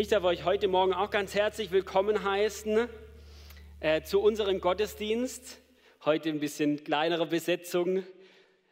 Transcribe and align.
Ich 0.00 0.06
darf 0.06 0.22
euch 0.22 0.44
heute 0.44 0.68
Morgen 0.68 0.92
auch 0.92 1.10
ganz 1.10 1.34
herzlich 1.34 1.72
willkommen 1.72 2.22
heißen 2.22 2.88
äh, 3.80 4.02
zu 4.02 4.20
unserem 4.20 4.60
Gottesdienst. 4.60 5.58
Heute 6.04 6.28
ein 6.28 6.38
bisschen 6.38 6.84
kleinere 6.84 7.26
Besetzung. 7.26 8.04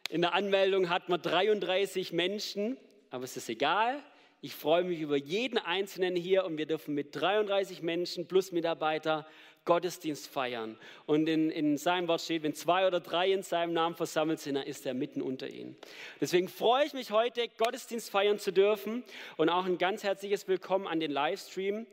In 0.09 0.21
der 0.21 0.35
Anmeldung 0.35 0.89
hat 0.89 1.09
man 1.09 1.21
33 1.21 2.13
Menschen, 2.13 2.77
aber 3.11 3.25
es 3.25 3.37
ist 3.37 3.49
egal. 3.49 4.01
Ich 4.41 4.55
freue 4.55 4.85
mich 4.85 5.01
über 5.01 5.17
jeden 5.17 5.59
Einzelnen 5.59 6.15
hier 6.15 6.45
und 6.45 6.59
wir 6.59 6.67
dürfen 6.67 6.95
mit 6.95 7.17
33 7.17 7.83
Menschen 7.83 8.29
plus 8.29 8.53
Mitarbeiter 8.53 9.27
Gottesdienst 9.67 10.29
feiern. 10.29 10.79
Und 11.05 11.29
in, 11.29 11.51
in 11.51 11.77
seinem 11.77 12.09
Wort 12.09 12.23
steht, 12.23 12.43
wenn 12.43 12.55
zwei 12.55 12.87
oder 12.87 13.01
drei 13.01 13.31
in 13.31 13.43
seinem 13.43 13.75
Namen 13.75 13.95
versammelt 13.95 14.41
sind, 14.41 14.55
dann 14.55 14.67
ist 14.67 14.87
er 14.87 14.95
mitten 14.95 15.21
unter 15.21 15.49
ihnen. 15.49 15.77
Deswegen 16.21 16.49
freue 16.49 16.87
ich 16.87 16.95
mich 16.95 17.11
heute, 17.11 17.47
Gottesdienst 17.59 18.09
feiern 18.09 18.39
zu 18.39 18.53
dürfen 18.53 19.05
und 19.37 19.51
auch 19.51 19.67
ein 19.67 19.77
ganz 19.77 20.03
herzliches 20.03 20.49
Willkommen 20.49 20.87
an 20.87 21.01
den 21.01 21.11
Livestream. 21.11 21.87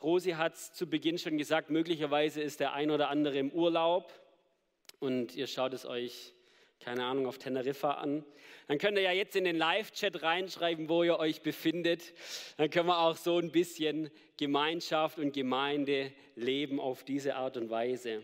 Rosi 0.00 0.32
hat 0.32 0.54
es 0.54 0.72
zu 0.72 0.86
Beginn 0.86 1.18
schon 1.18 1.38
gesagt, 1.38 1.70
möglicherweise 1.70 2.40
ist 2.40 2.60
der 2.60 2.74
ein 2.74 2.92
oder 2.92 3.08
andere 3.08 3.38
im 3.38 3.50
Urlaub 3.50 4.12
und 5.00 5.34
ihr 5.34 5.46
schaut 5.46 5.72
es 5.72 5.86
euch 5.86 6.35
keine 6.80 7.04
Ahnung, 7.04 7.26
auf 7.26 7.38
Teneriffa 7.38 7.92
an. 7.92 8.24
Dann 8.68 8.78
könnt 8.78 8.96
ihr 8.96 9.02
ja 9.02 9.12
jetzt 9.12 9.36
in 9.36 9.44
den 9.44 9.56
Live-Chat 9.56 10.22
reinschreiben, 10.22 10.88
wo 10.88 11.02
ihr 11.02 11.18
euch 11.18 11.42
befindet. 11.42 12.14
Dann 12.56 12.70
können 12.70 12.88
wir 12.88 12.98
auch 12.98 13.16
so 13.16 13.38
ein 13.38 13.50
bisschen 13.50 14.10
Gemeinschaft 14.36 15.18
und 15.18 15.32
Gemeinde 15.32 16.12
leben 16.34 16.80
auf 16.80 17.04
diese 17.04 17.36
Art 17.36 17.56
und 17.56 17.70
Weise. 17.70 18.22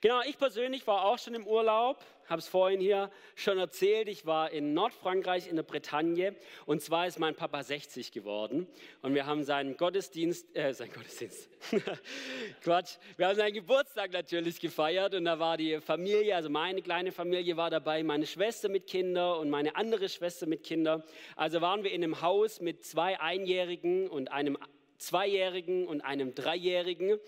Genau, 0.00 0.20
ich 0.26 0.38
persönlich 0.38 0.86
war 0.86 1.04
auch 1.04 1.18
schon 1.18 1.34
im 1.34 1.46
Urlaub, 1.46 2.04
habe 2.28 2.40
es 2.40 2.48
vorhin 2.48 2.80
hier 2.80 3.10
schon 3.34 3.58
erzählt. 3.58 4.08
Ich 4.08 4.24
war 4.26 4.50
in 4.50 4.74
Nordfrankreich 4.74 5.48
in 5.48 5.56
der 5.56 5.62
Bretagne 5.62 6.34
und 6.66 6.82
zwar 6.82 7.06
ist 7.06 7.18
mein 7.18 7.34
Papa 7.34 7.62
60 7.62 8.12
geworden 8.12 8.66
und 9.02 9.14
wir 9.14 9.26
haben 9.26 9.44
seinen 9.44 9.76
Gottesdienst, 9.76 10.56
äh, 10.56 10.72
seinen 10.72 10.92
Gottesdienst, 10.92 11.48
Quatsch, 12.62 12.96
wir 13.16 13.28
haben 13.28 13.36
seinen 13.36 13.54
Geburtstag 13.54 14.12
natürlich 14.12 14.60
gefeiert 14.60 15.14
und 15.14 15.24
da 15.24 15.38
war 15.38 15.56
die 15.56 15.80
Familie, 15.80 16.36
also 16.36 16.48
meine 16.48 16.82
kleine 16.82 17.12
Familie 17.12 17.56
war 17.56 17.70
dabei, 17.70 18.02
meine 18.02 18.26
Schwester 18.26 18.68
mit 18.68 18.86
Kindern 18.86 19.38
und 19.38 19.50
meine 19.50 19.76
andere 19.76 20.08
Schwester 20.08 20.46
mit 20.46 20.62
Kindern. 20.62 21.02
Also 21.36 21.60
waren 21.60 21.84
wir 21.84 21.92
in 21.92 22.02
einem 22.02 22.20
Haus 22.22 22.60
mit 22.60 22.84
zwei 22.84 23.20
Einjährigen 23.20 24.08
und 24.08 24.32
einem 24.32 24.58
Zweijährigen 24.98 25.86
und 25.86 26.00
einem 26.02 26.34
Dreijährigen. 26.34 27.18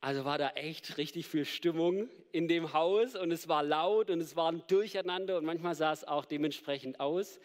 Also 0.00 0.24
war 0.24 0.38
da 0.38 0.50
echt 0.50 0.96
richtig 0.96 1.26
viel 1.26 1.44
Stimmung 1.44 2.08
in 2.30 2.46
dem 2.46 2.72
Haus 2.72 3.16
und 3.16 3.32
es 3.32 3.48
war 3.48 3.64
laut 3.64 4.10
und 4.10 4.20
es 4.20 4.36
war 4.36 4.52
ein 4.52 4.62
Durcheinander 4.68 5.38
und 5.38 5.44
manchmal 5.44 5.74
sah 5.74 5.92
es 5.92 6.04
auch 6.04 6.24
dementsprechend 6.24 7.00
aus. 7.00 7.40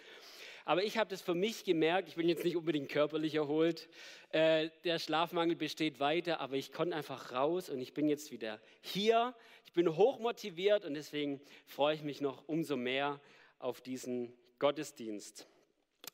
Aber 0.66 0.84
ich 0.84 0.98
habe 0.98 1.09
das 1.09 1.22
für 1.22 1.34
mich 1.34 1.66
gemerkt, 1.66 2.08
ich 2.08 2.16
bin 2.16 2.30
jetzt 2.30 2.44
nicht 2.44 2.56
unbedingt 2.56 2.90
körperlich 2.90 3.36
erholt, 3.36 3.90
äh, 4.30 4.70
der 4.84 5.00
Schlafmangel 5.00 5.56
besteht 5.56 6.00
weiter, 6.00 6.40
aber 6.40 6.56
ich 6.56 6.72
konnte 6.72 6.96
einfach 6.96 7.31
raus 7.34 7.70
und 7.70 7.81
ich 7.81 7.94
bin 7.94 8.08
jetzt 8.08 8.31
wieder 8.31 8.62
hier. 8.81 9.34
Ich 9.66 9.74
bin 9.74 9.96
hochmotiviert 9.96 10.86
und 10.86 10.94
deswegen 10.94 11.42
freue 11.66 11.96
ich 11.96 12.04
mich 12.04 12.22
noch 12.22 12.48
umso 12.48 12.78
mehr 12.78 13.20
auf 13.58 13.81
diesen 13.81 14.31
Gottesdienst. 14.59 15.48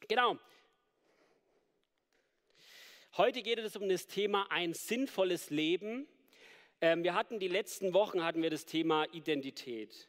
Genau, 0.08 0.38
Heute 3.18 3.42
geht 3.42 3.60
es 3.60 3.76
um 3.76 3.90
das 3.90 4.08
Thema 4.08 4.46
ein 4.50 4.74
sinnvolles 4.74 5.50
Leben. 5.50 6.08
Ähm, 6.82 7.04
wir 7.04 7.14
hatten 7.14 7.40
die 7.40 7.50
letzten 7.50 7.94
Wochen 7.94 8.24
hatten 8.24 8.42
wir 8.42 8.50
das 8.50 8.66
Thema 8.66 9.06
Identität. 9.12 10.08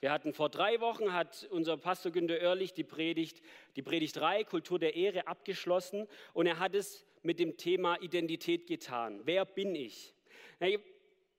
Wir 0.00 0.12
hatten 0.12 0.34
vor 0.34 0.50
drei 0.50 0.80
Wochen 0.80 1.14
hat 1.14 1.48
unser 1.50 1.78
Pastor 1.78 2.12
Günter 2.12 2.34
Oerlich 2.34 2.74
die 2.74 2.84
Predigt, 2.84 3.40
die 3.76 3.82
Predigt 3.82 4.16
3, 4.16 4.44
Kultur 4.44 4.78
der 4.78 4.94
Ehre, 4.94 5.26
abgeschlossen 5.26 6.06
und 6.34 6.46
er 6.46 6.58
hat 6.58 6.74
es 6.74 7.06
mit 7.22 7.38
dem 7.38 7.56
Thema 7.56 7.96
Identität 8.02 8.66
getan. 8.66 9.22
Wer 9.24 9.46
bin 9.46 9.74
ich? 9.74 10.12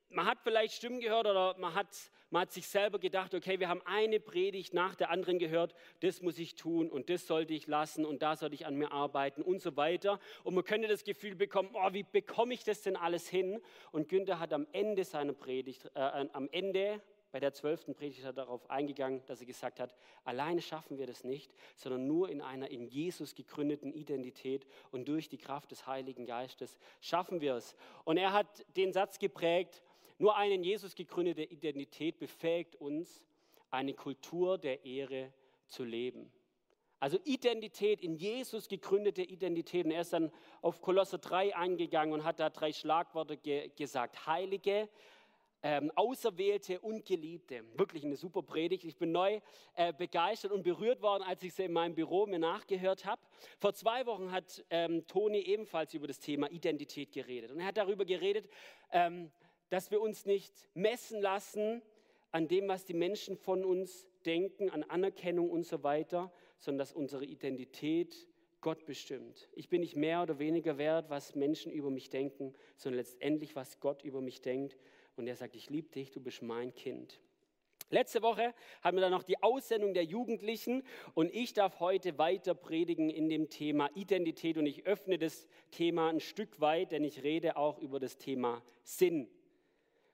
Man 0.09 0.25
hat 0.25 0.39
vielleicht 0.41 0.73
Stimmen 0.73 1.01
gehört 1.01 1.27
oder 1.27 1.55
man 1.59 1.75
hat, 1.75 1.89
man 2.33 2.41
hat 2.41 2.51
sich 2.51 2.67
selber 2.67 2.97
gedacht, 2.97 3.35
okay, 3.35 3.59
wir 3.59 3.69
haben 3.69 3.83
eine 3.85 4.19
Predigt 4.19 4.73
nach 4.73 4.95
der 4.95 5.11
anderen 5.11 5.37
gehört, 5.37 5.75
das 5.99 6.23
muss 6.23 6.39
ich 6.39 6.55
tun 6.55 6.89
und 6.89 7.11
das 7.11 7.27
sollte 7.27 7.53
ich 7.53 7.67
lassen 7.67 8.05
und 8.07 8.23
da 8.23 8.35
sollte 8.35 8.55
ich 8.55 8.65
an 8.65 8.75
mir 8.75 8.91
arbeiten 8.91 9.43
und 9.43 9.61
so 9.61 9.77
weiter. 9.77 10.19
Und 10.43 10.55
man 10.55 10.63
könnte 10.63 10.87
das 10.87 11.03
Gefühl 11.03 11.35
bekommen, 11.35 11.69
oh, 11.73 11.93
wie 11.93 12.01
bekomme 12.01 12.55
ich 12.55 12.63
das 12.63 12.81
denn 12.81 12.95
alles 12.95 13.29
hin? 13.29 13.61
Und 13.91 14.09
Günther 14.09 14.39
hat 14.39 14.51
am 14.51 14.65
Ende 14.71 15.03
seiner 15.03 15.33
Predigt, 15.33 15.85
äh, 15.93 15.99
am 15.99 16.49
Ende 16.51 17.03
bei 17.31 17.39
der 17.39 17.53
zwölften 17.53 17.93
Predigt 17.93 18.19
ist 18.19 18.25
er 18.25 18.33
darauf 18.33 18.67
eingegangen, 18.69 19.21
dass 19.27 19.39
er 19.39 19.45
gesagt 19.45 19.79
hat, 19.79 19.95
alleine 20.23 20.61
schaffen 20.61 20.97
wir 20.97 21.05
das 21.05 21.23
nicht, 21.23 21.51
sondern 21.75 22.07
nur 22.07 22.29
in 22.29 22.41
einer 22.41 22.69
in 22.69 22.87
Jesus 22.87 23.35
gegründeten 23.35 23.93
Identität 23.93 24.65
und 24.91 25.07
durch 25.07 25.29
die 25.29 25.39
Kraft 25.39 25.69
des 25.69 25.85
Heiligen 25.85 26.25
Geistes 26.25 26.77
schaffen 26.99 27.41
wir 27.41 27.55
es. 27.55 27.75
Und 28.05 28.17
er 28.17 28.33
hat 28.33 28.65
den 28.75 28.93
Satz 28.93 29.17
geprägt, 29.17 29.83
nur 30.23 30.37
eine 30.37 30.53
in 30.53 30.63
Jesus 30.63 30.95
gegründete 30.95 31.43
Identität 31.43 32.17
befähigt 32.17 32.77
uns, 32.77 33.25
eine 33.71 33.93
Kultur 33.93 34.57
der 34.57 34.85
Ehre 34.85 35.33
zu 35.67 35.83
leben. 35.83 36.31
Also 37.01 37.19
Identität, 37.25 38.01
in 38.01 38.15
Jesus 38.15 38.69
gegründete 38.69 39.21
Identität. 39.21 39.83
Und 39.83 39.91
er 39.91 39.99
ist 39.99 40.13
dann 40.13 40.31
auf 40.61 40.79
Kolosser 40.79 41.17
3 41.17 41.57
eingegangen 41.57 42.13
und 42.13 42.23
hat 42.23 42.39
da 42.39 42.49
drei 42.49 42.71
Schlagworte 42.71 43.35
ge 43.35 43.69
gesagt. 43.75 44.25
Heilige, 44.25 44.87
ähm, 45.61 45.91
Auserwählte 45.95 46.79
und 46.79 47.03
Geliebte. 47.03 47.65
Wirklich 47.77 48.05
eine 48.05 48.15
super 48.15 48.43
Predigt. 48.43 48.85
Ich 48.85 48.95
bin 48.95 49.11
neu 49.11 49.41
äh, 49.75 49.91
begeistert 49.91 50.53
und 50.53 50.63
berührt 50.63 51.01
worden, 51.01 51.23
als 51.23 51.43
ich 51.43 51.53
sie 51.53 51.63
in 51.63 51.73
meinem 51.73 51.95
Büro 51.95 52.27
mir 52.27 52.39
nachgehört 52.39 53.05
habe. 53.05 53.21
Vor 53.59 53.73
zwei 53.73 54.05
Wochen 54.05 54.31
hat 54.31 54.63
ähm, 54.69 55.05
Toni 55.05 55.39
ebenfalls 55.39 55.93
über 55.93 56.07
das 56.07 56.19
Thema 56.19 56.49
Identität 56.49 57.11
geredet. 57.11 57.51
Und 57.51 57.59
er 57.59 57.65
hat 57.65 57.75
darüber 57.75 58.05
geredet, 58.05 58.49
ähm, 58.93 59.29
dass 59.73 59.89
wir 59.89 60.01
uns 60.01 60.27
nicht 60.27 60.53
messen 60.75 61.19
lassen 61.19 61.81
an 62.31 62.47
dem, 62.47 62.67
was 62.67 62.85
die 62.85 62.93
Menschen 62.93 63.35
von 63.35 63.65
uns 63.65 64.05
denken, 64.23 64.69
an 64.69 64.83
Anerkennung 64.83 65.49
und 65.49 65.65
so 65.65 65.81
weiter, 65.81 66.31
sondern 66.59 66.77
dass 66.77 66.93
unsere 66.93 67.25
Identität 67.25 68.27
Gott 68.61 68.85
bestimmt. 68.85 69.49
Ich 69.53 69.69
bin 69.69 69.81
nicht 69.81 69.95
mehr 69.95 70.21
oder 70.21 70.37
weniger 70.37 70.77
wert, 70.77 71.09
was 71.09 71.33
Menschen 71.33 71.71
über 71.71 71.89
mich 71.89 72.11
denken, 72.11 72.53
sondern 72.77 72.99
letztendlich, 72.99 73.55
was 73.55 73.79
Gott 73.79 74.03
über 74.03 74.21
mich 74.21 74.41
denkt. 74.41 74.77
Und 75.15 75.25
er 75.25 75.35
sagt, 75.35 75.55
ich 75.55 75.71
liebe 75.71 75.89
dich, 75.89 76.11
du 76.11 76.21
bist 76.21 76.43
mein 76.43 76.75
Kind. 76.75 77.19
Letzte 77.89 78.21
Woche 78.21 78.53
haben 78.83 78.97
wir 78.97 79.01
dann 79.01 79.11
noch 79.11 79.23
die 79.23 79.41
Aussendung 79.41 79.95
der 79.95 80.05
Jugendlichen 80.05 80.83
und 81.15 81.33
ich 81.33 81.53
darf 81.53 81.79
heute 81.79 82.19
weiter 82.19 82.53
predigen 82.53 83.09
in 83.09 83.27
dem 83.27 83.49
Thema 83.49 83.89
Identität 83.95 84.59
und 84.59 84.67
ich 84.67 84.85
öffne 84.85 85.17
das 85.17 85.47
Thema 85.71 86.09
ein 86.09 86.19
Stück 86.19 86.59
weit, 86.59 86.91
denn 86.91 87.03
ich 87.03 87.23
rede 87.23 87.57
auch 87.57 87.79
über 87.79 87.99
das 87.99 88.19
Thema 88.19 88.61
Sinn. 88.83 89.27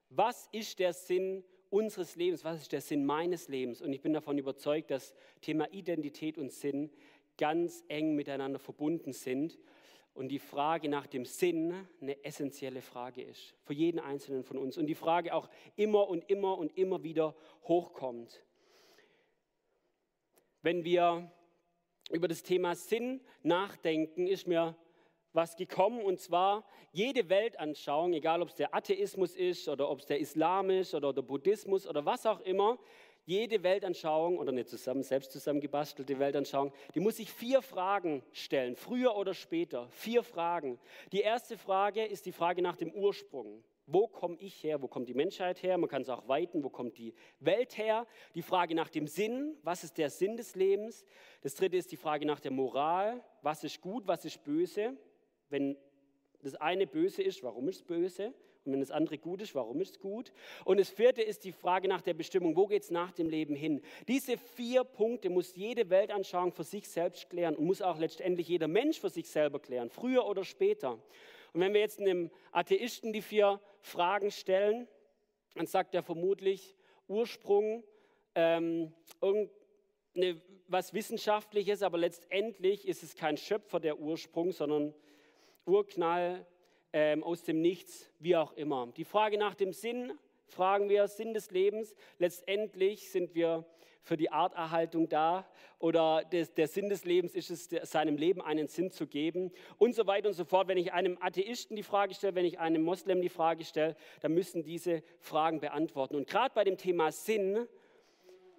Was 0.10 0.50
ist 0.52 0.80
der 0.80 0.94
Sinn 0.94 1.44
unseres 1.70 2.16
Lebens? 2.16 2.44
Was 2.44 2.62
ist 2.62 2.72
der 2.72 2.82
Sinn 2.82 3.06
meines 3.06 3.48
Lebens? 3.48 3.82
Und 3.82 3.94
ich 3.94 4.02
bin 4.02 4.14
davon 4.14 4.38
überzeugt, 4.38 4.92
dass 4.92 5.14
Thema 5.42 5.72
Identität 5.72 6.38
und 6.38 6.52
Sinn 6.52 6.92
ganz 7.38 7.84
eng 7.88 8.16
miteinander 8.16 8.60
verbunden 8.60 9.14
sind 9.14 9.58
und 10.14 10.30
die 10.30 10.40
Frage 10.40 10.90
nach 10.90 11.08
dem 11.08 11.24
Sinn 11.24 11.88
eine 12.02 12.24
essentielle 12.26 12.82
Frage 12.82 13.22
ist 13.22 13.56
für 13.62 13.74
jeden 13.74 14.00
Einzelnen 14.00 14.44
von 14.44 14.58
uns 14.58 14.78
und 14.78 14.88
die 14.88 14.96
Frage 14.96 15.34
auch 15.34 15.50
immer 15.78 16.10
und 16.10 16.30
immer 16.30 16.58
und 16.58 16.78
immer 16.78 17.04
wieder 17.04 17.36
hochkommt. 17.64 18.44
Wenn 20.62 20.84
wir 20.84 21.32
über 22.12 22.28
das 22.28 22.44
Thema 22.44 22.76
Sinn 22.76 23.22
nachdenken, 23.44 24.28
ist 24.28 24.48
mir 24.48 24.76
was 25.34 25.56
gekommen 25.56 26.02
und 26.02 26.20
zwar 26.20 26.66
jede 26.92 27.30
Weltanschauung, 27.30 28.14
egal 28.14 28.42
ob 28.42 28.50
es 28.50 28.56
der 28.56 28.74
Atheismus 28.74 29.36
ist 29.36 29.68
oder 29.68 29.90
ob 29.90 30.00
es 30.00 30.06
der 30.06 30.20
Islam 30.20 30.70
ist 30.70 30.94
oder 30.94 31.14
der 31.14 31.22
Buddhismus 31.22 31.88
oder 31.88 32.06
was 32.06 32.26
auch 32.26 32.40
immer, 32.42 32.78
jede 33.26 33.62
Weltanschauung 33.62 34.40
oder 34.40 34.52
eine 34.52 34.66
zusammen, 34.66 35.04
selbst 35.04 35.32
zusammengebastelte 35.32 36.18
Weltanschauung, 36.18 36.74
die 36.96 37.00
muss 37.00 37.18
sich 37.18 37.32
vier 37.32 37.62
Fragen 37.62 38.24
stellen, 38.32 38.76
früher 38.76 39.16
oder 39.16 39.36
später. 39.36 39.88
Vier 39.92 40.24
Fragen. 40.24 40.80
Die 41.12 41.22
erste 41.22 41.56
Frage 41.56 42.04
ist 42.06 42.26
die 42.26 42.32
Frage 42.32 42.64
nach 42.64 42.76
dem 42.76 42.92
Ursprung. 42.92 43.64
Wo 43.86 44.08
komme 44.08 44.38
ich 44.40 44.64
her? 44.64 44.82
Wo 44.82 44.88
kommt 44.88 45.10
die 45.10 45.14
Menschheit 45.14 45.62
her? 45.62 45.78
Man 45.78 45.90
kann 45.90 46.02
es 46.04 46.10
auch 46.10 46.28
weiten. 46.28 46.64
Wo 46.64 46.70
kommt 46.70 46.98
die 46.98 47.14
Welt 47.40 47.78
her? 47.78 48.06
Die 48.36 48.42
Frage 48.42 48.74
nach 48.76 48.90
dem 48.90 49.08
Sinn. 49.08 49.58
Was 49.64 49.84
ist 49.84 49.98
der 49.98 50.10
Sinn 50.10 50.38
des 50.38 50.56
Lebens? 50.56 51.06
Das 51.42 51.56
dritte 51.56 51.78
ist 51.78 51.92
die 51.92 51.98
Frage 51.98 52.26
nach 52.26 52.40
der 52.40 52.52
Moral. 52.52 53.24
Was 53.42 53.64
ist 53.64 53.82
gut? 53.82 54.08
Was 54.08 54.26
ist 54.26 54.44
böse? 54.44 54.98
Wenn 55.50 55.78
das 56.42 56.56
eine 56.56 56.88
böse 56.88 57.22
ist, 57.22 57.44
warum 57.44 57.68
ist 57.68 57.78
es 57.78 57.82
böse? 57.84 58.34
Und 58.66 58.74
wenn 58.74 58.80
das 58.80 58.92
andere 58.92 59.18
gut 59.18 59.42
ist, 59.42 59.56
warum 59.56 59.82
ist 59.82 59.96
es 59.96 60.00
gut? 60.00 60.32
Und 60.66 60.80
das 60.80 60.90
vierte 60.90 61.22
ist 61.22 61.44
die 61.44 61.52
Frage 61.52 61.88
nach 61.88 62.02
der 62.02 62.14
Bestimmung, 62.14 62.56
wo 62.56 62.68
geht 62.68 62.84
es 62.84 62.92
nach 62.92 63.12
dem 63.12 63.30
Leben 63.30 63.56
hin? 63.56 63.82
Diese 64.08 64.38
vier 64.38 64.84
Punkte 64.84 65.30
muss 65.30 65.56
jede 65.56 65.90
Weltanschauung 65.90 66.52
für 66.52 66.64
sich 66.64 66.88
selbst 66.88 67.30
klären 67.30 67.56
und 67.56 67.66
muss 67.66 67.82
auch 67.82 67.98
letztendlich 67.98 68.48
jeder 68.48 68.68
Mensch 68.68 69.00
für 69.00 69.10
sich 69.10 69.28
selber 69.28 69.60
klären, 69.60 69.90
früher 69.90 70.26
oder 70.26 70.44
später. 70.44 71.00
Und 71.54 71.62
wenn 71.62 71.74
wir 71.74 71.80
jetzt 71.80 72.00
einem 72.00 72.30
Atheisten 72.52 73.14
die 73.14 73.22
vier 73.22 73.60
Fragen 73.82 74.30
stellen, 74.30 74.88
dann 75.56 75.66
sagt 75.66 75.96
er 75.96 76.04
vermutlich 76.04 76.76
Ursprung, 77.08 77.84
ähm, 78.36 78.94
irgendeine, 79.22 80.42
was 80.68 80.94
Wissenschaftliches, 80.94 81.82
aber 81.82 81.98
letztendlich 81.98 82.88
ist 82.88 83.04
es 83.04 83.16
kein 83.16 83.38
Schöpfer 83.38 83.80
der 83.80 84.00
Ursprung, 84.00 84.52
sondern 84.52 84.94
Urknall 85.70 86.46
ähm, 86.92 87.24
aus 87.24 87.44
dem 87.44 87.62
Nichts, 87.62 88.10
wie 88.20 88.36
auch 88.36 88.54
immer. 88.54 88.88
Die 88.98 89.06
Frage 89.06 89.38
nach 89.38 89.56
dem 89.56 89.72
Sinn, 89.72 90.12
fragen 90.48 90.90
wir, 90.90 91.08
Sinn 91.08 91.34
des 91.34 91.52
Lebens. 91.52 91.96
Letztendlich 92.18 93.10
sind 93.10 93.36
wir 93.36 93.66
für 94.02 94.18
die 94.18 94.32
Arterhaltung 94.32 95.08
da 95.08 95.48
oder 95.78 96.24
des, 96.24 96.54
der 96.54 96.68
Sinn 96.68 96.90
des 96.90 97.06
Lebens 97.06 97.36
ist 97.36 97.52
es, 97.52 97.90
seinem 97.90 98.18
Leben 98.18 98.42
einen 98.42 98.68
Sinn 98.68 98.92
zu 98.92 99.06
geben 99.06 99.52
und 99.78 99.94
so 99.94 100.08
weiter 100.08 100.28
und 100.30 100.34
so 100.34 100.46
fort. 100.46 100.68
Wenn 100.68 100.78
ich 100.78 100.94
einem 100.94 101.18
Atheisten 101.22 101.76
die 101.76 101.84
Frage 101.84 102.16
stelle, 102.16 102.36
wenn 102.36 102.46
ich 102.46 102.60
einem 102.60 102.82
Moslem 102.82 103.22
die 103.22 103.30
Frage 103.30 103.64
stelle, 103.64 103.96
dann 104.22 104.34
müssen 104.34 104.64
diese 104.64 105.04
Fragen 105.20 105.60
beantworten. 105.60 106.16
Und 106.16 106.28
gerade 106.28 106.54
bei 106.56 106.64
dem 106.64 106.78
Thema 106.78 107.12
Sinn 107.12 107.68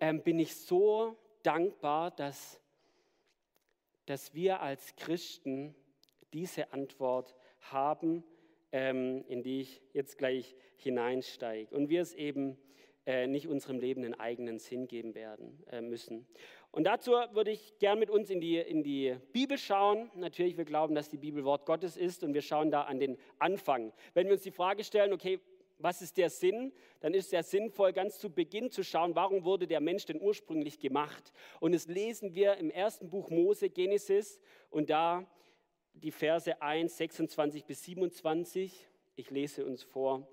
ähm, 0.00 0.22
bin 0.22 0.38
ich 0.38 0.54
so 0.54 1.16
dankbar, 1.42 2.10
dass, 2.12 2.60
dass 4.06 4.34
wir 4.34 4.60
als 4.60 4.94
Christen 4.94 5.74
diese 6.32 6.72
Antwort 6.72 7.34
haben, 7.60 8.24
ähm, 8.72 9.24
in 9.28 9.42
die 9.42 9.62
ich 9.62 9.82
jetzt 9.92 10.18
gleich 10.18 10.54
hineinsteige. 10.76 11.74
Und 11.74 11.88
wir 11.88 12.02
es 12.02 12.14
eben 12.14 12.56
äh, 13.06 13.26
nicht 13.26 13.48
unserem 13.48 13.78
Leben 13.78 14.04
einen 14.04 14.14
eigenen 14.14 14.58
Sinn 14.58 14.86
geben 14.86 15.14
werden 15.14 15.62
äh, 15.70 15.80
müssen. 15.80 16.26
Und 16.72 16.84
dazu 16.84 17.12
würde 17.32 17.50
ich 17.50 17.78
gern 17.78 17.98
mit 17.98 18.10
uns 18.10 18.30
in 18.30 18.40
die, 18.40 18.58
in 18.58 18.82
die 18.82 19.16
Bibel 19.32 19.58
schauen. 19.58 20.10
Natürlich, 20.14 20.56
wir 20.56 20.64
glauben, 20.64 20.94
dass 20.94 21.08
die 21.08 21.16
Bibel 21.18 21.44
Wort 21.44 21.66
Gottes 21.66 21.96
ist 21.96 22.22
und 22.22 22.34
wir 22.34 22.42
schauen 22.42 22.70
da 22.70 22.82
an 22.82 23.00
den 23.00 23.18
Anfang. 23.38 23.92
Wenn 24.14 24.26
wir 24.26 24.34
uns 24.34 24.42
die 24.42 24.52
Frage 24.52 24.84
stellen, 24.84 25.12
okay, 25.12 25.40
was 25.78 26.02
ist 26.02 26.16
der 26.16 26.30
Sinn? 26.30 26.72
Dann 27.00 27.14
ist 27.14 27.32
der 27.32 27.42
sinnvoll, 27.42 27.92
ganz 27.92 28.18
zu 28.18 28.30
Beginn 28.30 28.70
zu 28.70 28.84
schauen, 28.84 29.14
warum 29.14 29.44
wurde 29.44 29.66
der 29.66 29.80
Mensch 29.80 30.04
denn 30.04 30.20
ursprünglich 30.20 30.78
gemacht? 30.78 31.32
Und 31.58 31.72
das 31.72 31.88
lesen 31.88 32.34
wir 32.34 32.56
im 32.58 32.70
ersten 32.70 33.10
Buch 33.10 33.30
Mose, 33.30 33.70
Genesis, 33.70 34.40
und 34.70 34.90
da 34.90 35.26
die 35.94 36.10
Verse 36.10 36.60
1, 36.60 36.96
26 36.96 37.64
bis 37.64 37.84
27. 37.84 38.88
Ich 39.16 39.30
lese 39.30 39.64
uns 39.64 39.82
vor 39.82 40.28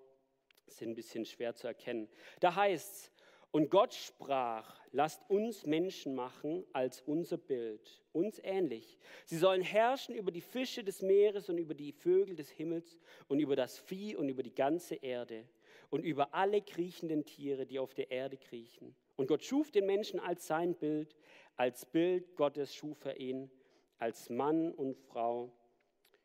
sind 0.77 0.89
ein 0.89 0.95
bisschen 0.95 1.25
schwer 1.25 1.55
zu 1.55 1.67
erkennen. 1.67 2.07
Da 2.39 2.55
heißt 2.55 2.93
es, 2.93 3.11
und 3.51 3.71
Gott 3.71 3.93
sprach, 3.93 4.79
lasst 4.91 5.27
uns 5.29 5.65
Menschen 5.65 6.13
machen 6.13 6.65
als 6.73 7.01
unser 7.01 7.37
Bild, 7.37 8.03
uns 8.11 8.39
ähnlich. 8.43 8.97
Sie 9.25 9.37
sollen 9.37 9.61
herrschen 9.61 10.15
über 10.15 10.31
die 10.31 10.41
Fische 10.41 10.83
des 10.83 11.01
Meeres 11.01 11.49
und 11.49 11.57
über 11.57 11.73
die 11.73 11.93
Vögel 11.93 12.35
des 12.35 12.49
Himmels 12.49 12.97
und 13.29 13.39
über 13.39 13.55
das 13.55 13.79
Vieh 13.79 14.15
und 14.15 14.27
über 14.27 14.43
die 14.43 14.53
ganze 14.53 14.95
Erde 14.95 15.47
und 15.89 16.03
über 16.03 16.33
alle 16.33 16.61
kriechenden 16.61 17.23
Tiere, 17.25 17.65
die 17.65 17.79
auf 17.79 17.93
der 17.93 18.11
Erde 18.11 18.37
kriechen. 18.37 18.93
Und 19.15 19.27
Gott 19.27 19.43
schuf 19.43 19.71
den 19.71 19.85
Menschen 19.85 20.19
als 20.19 20.45
sein 20.45 20.75
Bild, 20.75 21.15
als 21.55 21.85
Bild 21.85 22.35
Gottes 22.35 22.75
schuf 22.75 23.05
er 23.05 23.17
ihn, 23.17 23.49
als 23.97 24.29
Mann 24.29 24.71
und 24.71 24.95
Frau 24.95 25.51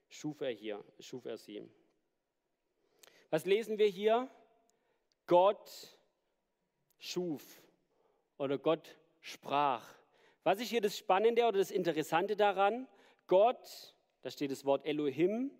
schuf 0.08 0.40
er 0.40 0.50
hier, 0.50 0.84
schuf 1.00 1.24
er 1.24 1.36
sie. 1.36 1.62
Was 3.30 3.46
lesen 3.46 3.78
wir 3.78 3.86
hier? 3.86 4.28
Gott 5.26 5.98
schuf 6.98 7.62
oder 8.36 8.58
Gott 8.58 8.98
sprach. 9.20 9.86
Was 10.44 10.60
ist 10.60 10.69
hier 10.69 10.80
das 10.80 10.98
Spannende 10.98 11.46
oder 11.46 11.58
das 11.58 11.70
Interessante 11.70 12.36
daran? 12.36 12.88
Gott, 13.26 13.94
da 14.22 14.30
steht 14.30 14.50
das 14.50 14.64
Wort 14.64 14.84
Elohim, 14.84 15.50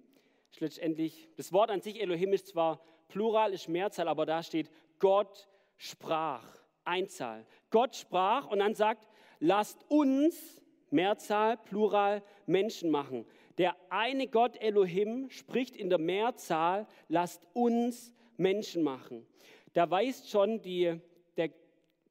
ist 0.51 0.61
letztendlich, 0.61 1.29
das 1.37 1.53
Wort 1.53 1.71
an 1.71 1.81
sich 1.81 2.01
Elohim 2.01 2.33
ist 2.33 2.49
zwar 2.49 2.85
Plural, 3.09 3.53
ist 3.53 3.69
Mehrzahl, 3.69 4.09
aber 4.09 4.27
da 4.27 4.43
steht 4.43 4.71
Gott 4.99 5.49
sprach, 5.77 6.45
Einzahl. 6.85 7.47
Gott 7.71 7.97
sprach 7.97 8.47
und 8.49 8.59
dann 8.59 8.75
sagt, 8.75 9.09
lasst 9.39 9.85
uns, 9.89 10.62
Mehrzahl, 10.93 11.57
Plural, 11.57 12.23
Menschen 12.47 12.91
machen. 12.91 13.25
Der 13.59 13.77
eine 13.91 14.29
Gott 14.29 14.57
Elohim 14.61 15.31
spricht 15.31 15.77
in 15.77 15.91
der 15.91 15.99
Mehrzahl, 15.99 16.87
lasst 17.09 17.43
uns 17.53 18.13
Menschen 18.37 18.83
machen. 18.83 19.27
Da 19.73 19.91
weist 19.91 20.31
schon 20.31 20.61
die, 20.63 21.01
der 21.37 21.51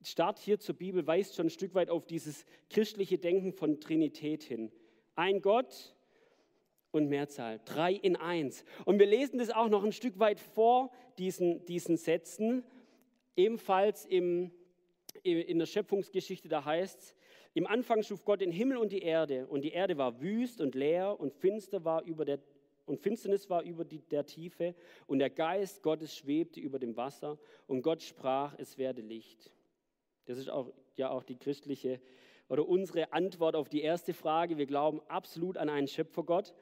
Start 0.03 0.39
hier 0.39 0.59
zur 0.59 0.75
Bibel 0.75 1.05
weist 1.05 1.35
schon 1.35 1.47
ein 1.47 1.51
Stück 1.51 1.75
weit 1.75 1.89
auf 1.89 2.05
dieses 2.05 2.45
christliche 2.69 3.17
Denken 3.17 3.53
von 3.53 3.79
Trinität 3.79 4.43
hin. 4.43 4.71
Ein 5.15 5.41
Gott 5.41 5.95
und 6.91 7.07
Mehrzahl, 7.07 7.59
drei 7.65 7.93
in 7.93 8.15
eins. 8.15 8.65
Und 8.85 8.99
wir 8.99 9.05
lesen 9.05 9.37
das 9.39 9.49
auch 9.49 9.69
noch 9.69 9.83
ein 9.83 9.91
Stück 9.91 10.19
weit 10.19 10.39
vor 10.39 10.91
diesen, 11.17 11.65
diesen 11.65 11.97
Sätzen, 11.97 12.63
ebenfalls 13.35 14.05
im, 14.05 14.51
in 15.23 15.59
der 15.59 15.65
Schöpfungsgeschichte, 15.65 16.49
da 16.49 16.65
heißt 16.65 16.99
es, 16.99 17.15
im 17.53 17.67
Anfang 17.67 18.03
schuf 18.03 18.23
Gott 18.23 18.41
den 18.41 18.51
Himmel 18.51 18.77
und 18.77 18.91
die 18.91 19.01
Erde, 19.01 19.47
und 19.47 19.61
die 19.61 19.71
Erde 19.71 19.97
war 19.97 20.21
wüst 20.21 20.61
und 20.61 20.75
leer 20.75 21.19
und 21.19 21.33
finster 21.33 21.83
war 21.83 22.03
über 22.03 22.25
der 22.25 22.39
und 22.85 22.99
Finsternis 22.99 23.49
war 23.49 23.61
über 23.63 23.85
die, 23.85 23.99
der 23.99 24.25
Tiefe, 24.25 24.75
und 25.07 25.19
der 25.19 25.29
Geist 25.29 25.81
Gottes 25.81 26.15
schwebte 26.15 26.59
über 26.59 26.77
dem 26.77 26.97
Wasser, 26.97 27.37
und 27.67 27.83
Gott 27.83 28.01
sprach, 28.01 28.53
es 28.57 28.77
werde 28.77 29.01
Licht. 29.01 29.51
Das 30.25 30.37
ist 30.37 30.49
auch, 30.49 30.73
ja 30.97 31.09
auch 31.09 31.23
die 31.23 31.37
christliche 31.37 32.01
oder 32.49 32.67
unsere 32.67 33.13
Antwort 33.13 33.55
auf 33.55 33.69
die 33.69 33.81
erste 33.81 34.13
Frage. 34.13 34.57
Wir 34.57 34.65
glauben 34.65 34.99
absolut 35.07 35.57
an 35.57 35.69
einen 35.69 35.87
Schöpfergott. 35.87 36.53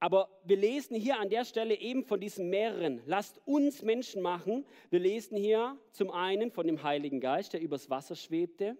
Aber 0.00 0.30
wir 0.44 0.56
lesen 0.56 0.96
hier 0.96 1.20
an 1.20 1.28
der 1.28 1.44
Stelle 1.44 1.74
eben 1.78 2.04
von 2.04 2.20
diesen 2.20 2.48
mehreren. 2.48 3.02
Lasst 3.04 3.38
uns 3.44 3.82
Menschen 3.82 4.22
machen. 4.22 4.64
Wir 4.88 5.00
lesen 5.00 5.36
hier 5.36 5.78
zum 5.92 6.10
einen 6.10 6.50
von 6.50 6.66
dem 6.66 6.82
Heiligen 6.82 7.20
Geist, 7.20 7.52
der 7.52 7.60
übers 7.60 7.90
Wasser 7.90 8.16
schwebte. 8.16 8.78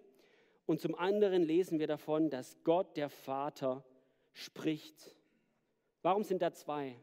Und 0.66 0.80
zum 0.80 0.94
anderen 0.94 1.42
lesen 1.42 1.78
wir 1.78 1.86
davon, 1.86 2.30
dass 2.30 2.62
Gott, 2.64 2.96
der 2.96 3.10
Vater, 3.10 3.84
spricht. 4.32 5.14
Warum 6.02 6.22
sind 6.22 6.42
da 6.42 6.52
zwei? 6.52 6.96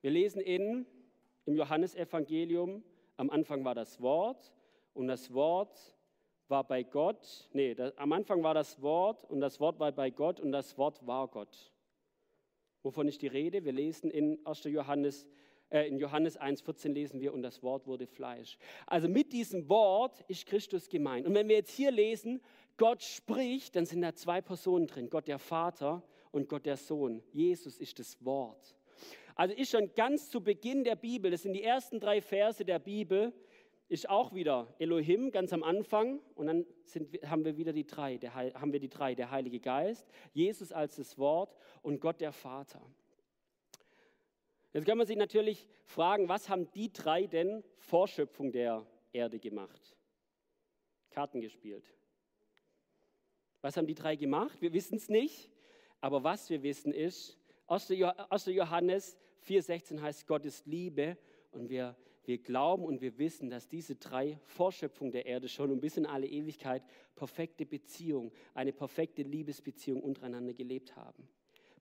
Wir 0.00 0.10
lesen 0.10 0.40
in, 0.40 0.86
im 1.44 1.56
Johannesevangelium, 1.56 2.84
am 3.16 3.30
Anfang 3.30 3.64
war 3.64 3.74
das 3.74 4.00
Wort 4.00 4.52
und 4.94 5.08
das 5.08 5.32
Wort 5.32 5.96
war 6.46 6.64
bei 6.64 6.82
Gott. 6.84 7.48
Nee, 7.52 7.74
das, 7.74 7.96
am 7.98 8.12
Anfang 8.12 8.42
war 8.42 8.54
das 8.54 8.80
Wort 8.80 9.24
und 9.24 9.40
das 9.40 9.58
Wort 9.58 9.78
war 9.80 9.90
bei 9.92 10.10
Gott 10.10 10.40
und 10.40 10.52
das 10.52 10.78
Wort 10.78 11.04
war 11.06 11.26
Gott. 11.28 11.72
Wovon 12.82 13.08
ist 13.08 13.22
die 13.22 13.26
Rede? 13.26 13.64
Wir 13.64 13.72
lesen 13.72 14.10
in 14.10 14.44
1. 14.46 14.64
Johannes 14.64 15.26
äh, 15.70 15.88
in 15.88 15.98
Johannes 15.98 16.38
1,14 16.40 16.92
lesen 16.92 17.20
wir, 17.20 17.32
und 17.34 17.42
das 17.42 17.62
Wort 17.62 17.86
wurde 17.86 18.06
Fleisch. 18.06 18.58
Also 18.86 19.08
mit 19.08 19.32
diesem 19.32 19.68
Wort 19.68 20.24
ist 20.28 20.46
Christus 20.46 20.88
gemeint. 20.88 21.26
Und 21.26 21.34
wenn 21.34 21.48
wir 21.48 21.56
jetzt 21.56 21.72
hier 21.72 21.90
lesen, 21.90 22.40
Gott 22.76 23.02
spricht, 23.02 23.76
dann 23.76 23.86
sind 23.86 24.02
da 24.02 24.14
zwei 24.14 24.40
Personen 24.40 24.86
drin, 24.86 25.10
Gott 25.10 25.28
der 25.28 25.38
Vater 25.38 26.02
und 26.30 26.48
Gott 26.48 26.64
der 26.64 26.76
Sohn. 26.76 27.22
Jesus 27.32 27.78
ist 27.78 27.98
das 27.98 28.24
Wort. 28.24 28.76
Also 29.34 29.54
ist 29.54 29.70
schon 29.70 29.94
ganz 29.94 30.30
zu 30.30 30.40
Beginn 30.42 30.84
der 30.84 30.96
Bibel, 30.96 31.30
das 31.30 31.42
sind 31.42 31.52
die 31.52 31.62
ersten 31.62 32.00
drei 32.00 32.20
Verse 32.20 32.64
der 32.64 32.78
Bibel, 32.78 33.32
ist 33.88 34.08
auch 34.08 34.34
wieder 34.34 34.74
Elohim 34.78 35.30
ganz 35.30 35.52
am 35.52 35.62
Anfang 35.62 36.20
und 36.34 36.46
dann 36.46 36.66
sind, 36.84 37.16
haben 37.24 37.44
wir 37.44 37.56
wieder 37.56 37.72
die 37.72 37.86
drei, 37.86 38.18
der, 38.18 38.34
haben 38.34 38.72
wir 38.72 38.80
die 38.80 38.88
drei, 38.88 39.14
der 39.14 39.30
Heilige 39.30 39.60
Geist, 39.60 40.06
Jesus 40.32 40.72
als 40.72 40.96
das 40.96 41.16
Wort 41.18 41.56
und 41.82 42.00
Gott 42.00 42.20
der 42.20 42.32
Vater. 42.32 42.82
Jetzt 44.72 44.86
kann 44.86 44.98
man 44.98 45.06
sich 45.06 45.16
natürlich 45.16 45.66
fragen, 45.84 46.28
was 46.28 46.48
haben 46.48 46.70
die 46.72 46.92
drei 46.92 47.26
denn 47.26 47.64
vor 47.78 48.06
Schöpfung 48.06 48.52
der 48.52 48.86
Erde 49.12 49.38
gemacht? 49.38 49.96
Karten 51.10 51.40
gespielt. 51.40 51.84
Was 53.60 53.76
haben 53.76 53.86
die 53.86 53.94
drei 53.94 54.14
gemacht? 54.14 54.60
Wir 54.60 54.72
wissen 54.72 54.96
es 54.96 55.08
nicht, 55.08 55.50
aber 56.00 56.22
was 56.22 56.50
wir 56.50 56.62
wissen 56.62 56.92
ist, 56.92 57.38
aus 57.66 57.88
Johannes 57.88 59.18
4,16 59.46 60.00
heißt, 60.00 60.26
Gott 60.26 60.44
ist 60.44 60.66
Liebe 60.66 61.16
und 61.50 61.68
wir, 61.68 61.96
wir 62.24 62.38
glauben 62.38 62.84
und 62.84 63.00
wir 63.00 63.18
wissen, 63.18 63.50
dass 63.50 63.68
diese 63.68 63.96
drei 63.96 64.38
Vorschöpfung 64.44 65.10
der 65.10 65.26
Erde 65.26 65.48
schon 65.48 65.70
und 65.70 65.80
bis 65.80 65.96
in 65.96 66.06
alle 66.06 66.26
Ewigkeit 66.26 66.82
perfekte 67.16 67.66
Beziehung, 67.66 68.32
eine 68.54 68.72
perfekte 68.72 69.22
Liebesbeziehung 69.22 70.02
untereinander 70.02 70.54
gelebt 70.54 70.94
haben. 70.94 71.28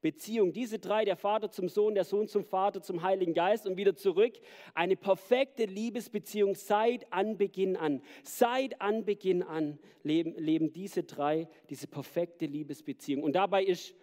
Beziehung. 0.02 0.54
Diese 0.54 0.80
drei, 0.80 1.06
der 1.06 1.16
Vater 1.16 1.50
zum 1.50 1.70
Sohn, 1.70 1.96
der 1.96 2.04
Sohn 2.04 2.28
zum 2.28 2.44
Vater, 2.44 2.82
zum 2.82 3.02
Heiligen 3.02 3.34
Geist 3.34 3.66
und 3.68 3.78
wieder 3.78 3.96
zurück. 3.96 4.34
Eine 4.74 4.96
perfekte 4.96 5.66
Liebesbeziehung 5.66 6.56
seit 6.56 7.12
Anbeginn 7.12 7.76
an. 7.76 8.02
Seit 8.24 8.82
Anbeginn 8.82 9.44
an 9.44 9.80
leben, 10.04 10.36
leben 10.38 10.74
diese 10.74 11.04
drei 11.04 11.48
diese 11.70 11.88
perfekte 11.88 12.46
Liebesbeziehung. 12.46 13.24
Und 13.24 13.34
dabei 13.34 13.64
ist 13.64 13.96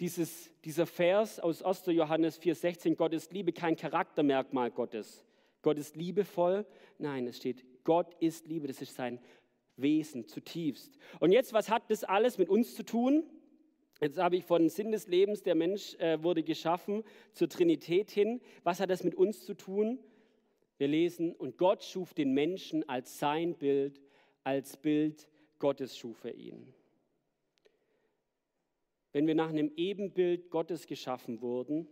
dieses, 0.00 0.50
dieser 0.64 0.86
Vers 0.86 1.40
aus 1.40 1.62
1. 1.62 1.86
Johannes 1.86 2.40
4,16, 2.40 2.94
Gott 2.94 3.12
ist 3.12 3.32
Liebe, 3.32 3.52
kein 3.52 3.76
Charaktermerkmal 3.76 4.70
Gottes. 4.70 5.24
Gott 5.62 5.78
ist 5.78 5.96
liebevoll. 5.96 6.66
Nein, 6.98 7.26
es 7.26 7.38
steht, 7.38 7.64
Gott 7.84 8.14
ist 8.20 8.46
Liebe, 8.46 8.68
das 8.68 8.80
ist 8.80 8.94
sein 8.94 9.18
Wesen 9.76 10.26
zutiefst. 10.26 10.98
Und 11.20 11.32
jetzt, 11.32 11.52
was 11.52 11.70
hat 11.70 11.90
das 11.90 12.04
alles 12.04 12.38
mit 12.38 12.48
uns 12.48 12.74
zu 12.74 12.84
tun? 12.84 13.24
Jetzt 14.00 14.18
habe 14.18 14.36
ich 14.36 14.44
von 14.44 14.68
Sinn 14.68 14.92
des 14.92 15.08
Lebens, 15.08 15.42
der 15.42 15.54
Mensch 15.54 15.94
äh, 15.96 16.22
wurde 16.22 16.42
geschaffen, 16.42 17.02
zur 17.32 17.48
Trinität 17.48 18.10
hin. 18.10 18.40
Was 18.62 18.78
hat 18.78 18.90
das 18.90 19.02
mit 19.02 19.16
uns 19.16 19.44
zu 19.44 19.54
tun? 19.54 19.98
Wir 20.76 20.86
lesen, 20.86 21.34
und 21.34 21.58
Gott 21.58 21.82
schuf 21.82 22.14
den 22.14 22.32
Menschen 22.32 22.88
als 22.88 23.18
sein 23.18 23.54
Bild, 23.56 24.00
als 24.44 24.76
Bild 24.76 25.28
Gottes 25.58 25.96
schuf 25.96 26.24
er 26.24 26.34
ihn. 26.34 26.72
wenn 29.12 29.26
wir 29.26 29.34
nach 29.34 29.48
einem 29.48 29.72
Ebenbild 29.76 30.50
Gottes 30.50 30.86
geschaffen 30.86 31.40
wurden, 31.40 31.88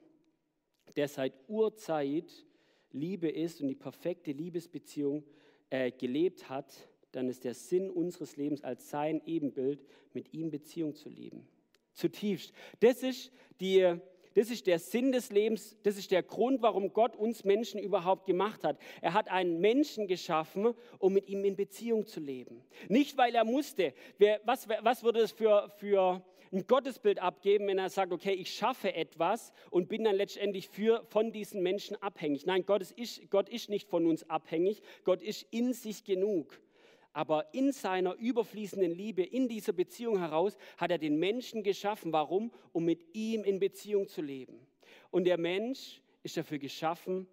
der 0.95 1.09
seit 1.09 1.35
Urzeit 1.49 2.47
Liebe 2.93 3.29
ist 3.29 3.61
und 3.61 3.67
die 3.67 3.75
perfekte 3.75 4.31
Liebesbeziehung 4.31 5.25
äh, 5.71 5.91
gelebt 5.91 6.49
hat, 6.49 6.89
dann 7.11 7.29
ist 7.29 7.43
der 7.43 7.55
Sinn 7.55 7.91
unseres 7.91 8.37
Lebens 8.37 8.63
als 8.63 8.91
sein 8.91 9.21
Ebenbild, 9.27 9.85
mit 10.13 10.33
ihm 10.33 10.51
Beziehung 10.51 10.95
zu 10.95 11.09
leben. 11.09 11.49
Zutiefst. 11.97 12.53
Das 12.81 13.03
ist, 13.03 13.33
die, 13.61 13.97
das 14.35 14.51
ist 14.51 14.67
der 14.67 14.79
Sinn 14.79 15.13
des 15.13 15.31
Lebens, 15.31 15.77
das 15.83 15.97
ist 15.97 16.11
der 16.11 16.23
Grund, 16.23 16.61
warum 16.61 16.93
Gott 16.93 17.17
uns 17.17 17.43
Menschen 17.43 17.81
überhaupt 17.81 18.27
gemacht 18.27 18.65
hat. 18.65 18.79
Er 19.01 19.15
hat 19.15 19.31
einen 19.31 19.61
Menschen 19.61 20.07
geschaffen, 20.07 20.75
um 20.99 21.15
mit 21.15 21.27
ihm 21.29 21.45
in 21.45 21.57
Beziehung 21.57 22.07
zu 22.07 22.21
leben. 22.21 22.63
Nicht, 22.89 23.17
weil 23.17 23.35
er 23.35 23.45
musste. 23.45 23.95
Wer, 24.19 24.41
was, 24.45 24.69
was 24.69 25.03
würde 25.03 25.21
es 25.21 25.33
für, 25.33 25.73
für 25.79 26.23
ein 26.53 26.67
Gottesbild 26.67 27.19
abgeben, 27.19 27.67
wenn 27.67 27.79
er 27.79 27.89
sagt, 27.89 28.13
okay, 28.13 28.33
ich 28.33 28.53
schaffe 28.53 28.95
etwas 28.95 29.53
und 29.71 29.89
bin 29.89 30.05
dann 30.05 30.17
letztendlich 30.17 30.69
für, 30.69 31.05
von 31.09 31.33
diesen 31.33 31.63
Menschen 31.63 32.01
abhängig. 32.03 32.47
Nein, 32.47 32.65
Gott 32.67 32.83
ist, 32.91 33.31
Gott 33.31 33.49
ist 33.49 33.71
nicht 33.71 33.89
von 33.89 34.07
uns 34.07 34.29
abhängig, 34.29 34.83
Gott 35.05 35.23
ist 35.23 35.47
in 35.51 35.73
sich 35.73 36.05
genug. 36.05 36.61
Aber 37.17 37.55
in 37.55 37.73
seiner 37.73 38.15
überfließenden 38.17 38.93
Liebe, 38.93 39.23
in 39.23 39.49
dieser 39.49 39.73
Beziehung 39.73 40.19
heraus, 40.19 40.59
hat 40.77 40.91
er 40.91 40.99
den 40.99 41.19
Menschen 41.19 41.63
geschaffen. 41.63 42.13
Warum? 42.13 42.53
Um 42.73 42.85
mit 42.85 43.07
ihm 43.15 43.43
in 43.43 43.59
Beziehung 43.59 44.07
zu 44.07 44.21
leben. 44.21 44.67
Und 45.11 45.25
der 45.25 45.39
Mensch 45.39 46.03
ist 46.23 46.37
dafür 46.37 46.59
geschaffen, 46.59 47.27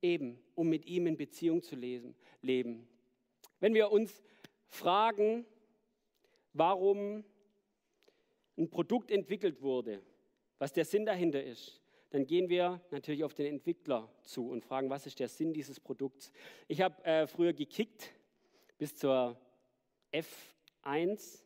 eben, 0.00 0.38
um 0.54 0.68
mit 0.68 0.86
ihm 0.86 1.08
in 1.08 1.16
Beziehung 1.16 1.62
zu 1.62 1.74
leben. 1.74 2.86
Wenn 3.58 3.74
wir 3.74 3.90
uns 3.90 4.22
fragen, 4.68 5.44
warum 6.52 7.24
ein 8.56 8.70
Produkt 8.70 9.10
entwickelt 9.10 9.60
wurde, 9.60 10.00
was 10.60 10.72
der 10.72 10.84
Sinn 10.84 11.04
dahinter 11.04 11.42
ist, 11.42 11.82
dann 12.10 12.24
gehen 12.24 12.48
wir 12.48 12.80
natürlich 12.92 13.24
auf 13.24 13.34
den 13.34 13.46
Entwickler 13.46 14.08
zu 14.22 14.48
und 14.48 14.62
fragen, 14.62 14.90
was 14.90 15.06
ist 15.06 15.18
der 15.18 15.28
Sinn 15.28 15.52
dieses 15.52 15.80
Produkts. 15.80 16.30
Ich 16.68 16.80
habe 16.80 17.04
äh, 17.04 17.26
früher 17.26 17.52
gekickt 17.52 18.14
bis 18.78 18.96
zur 18.96 19.36
F1, 20.12 21.40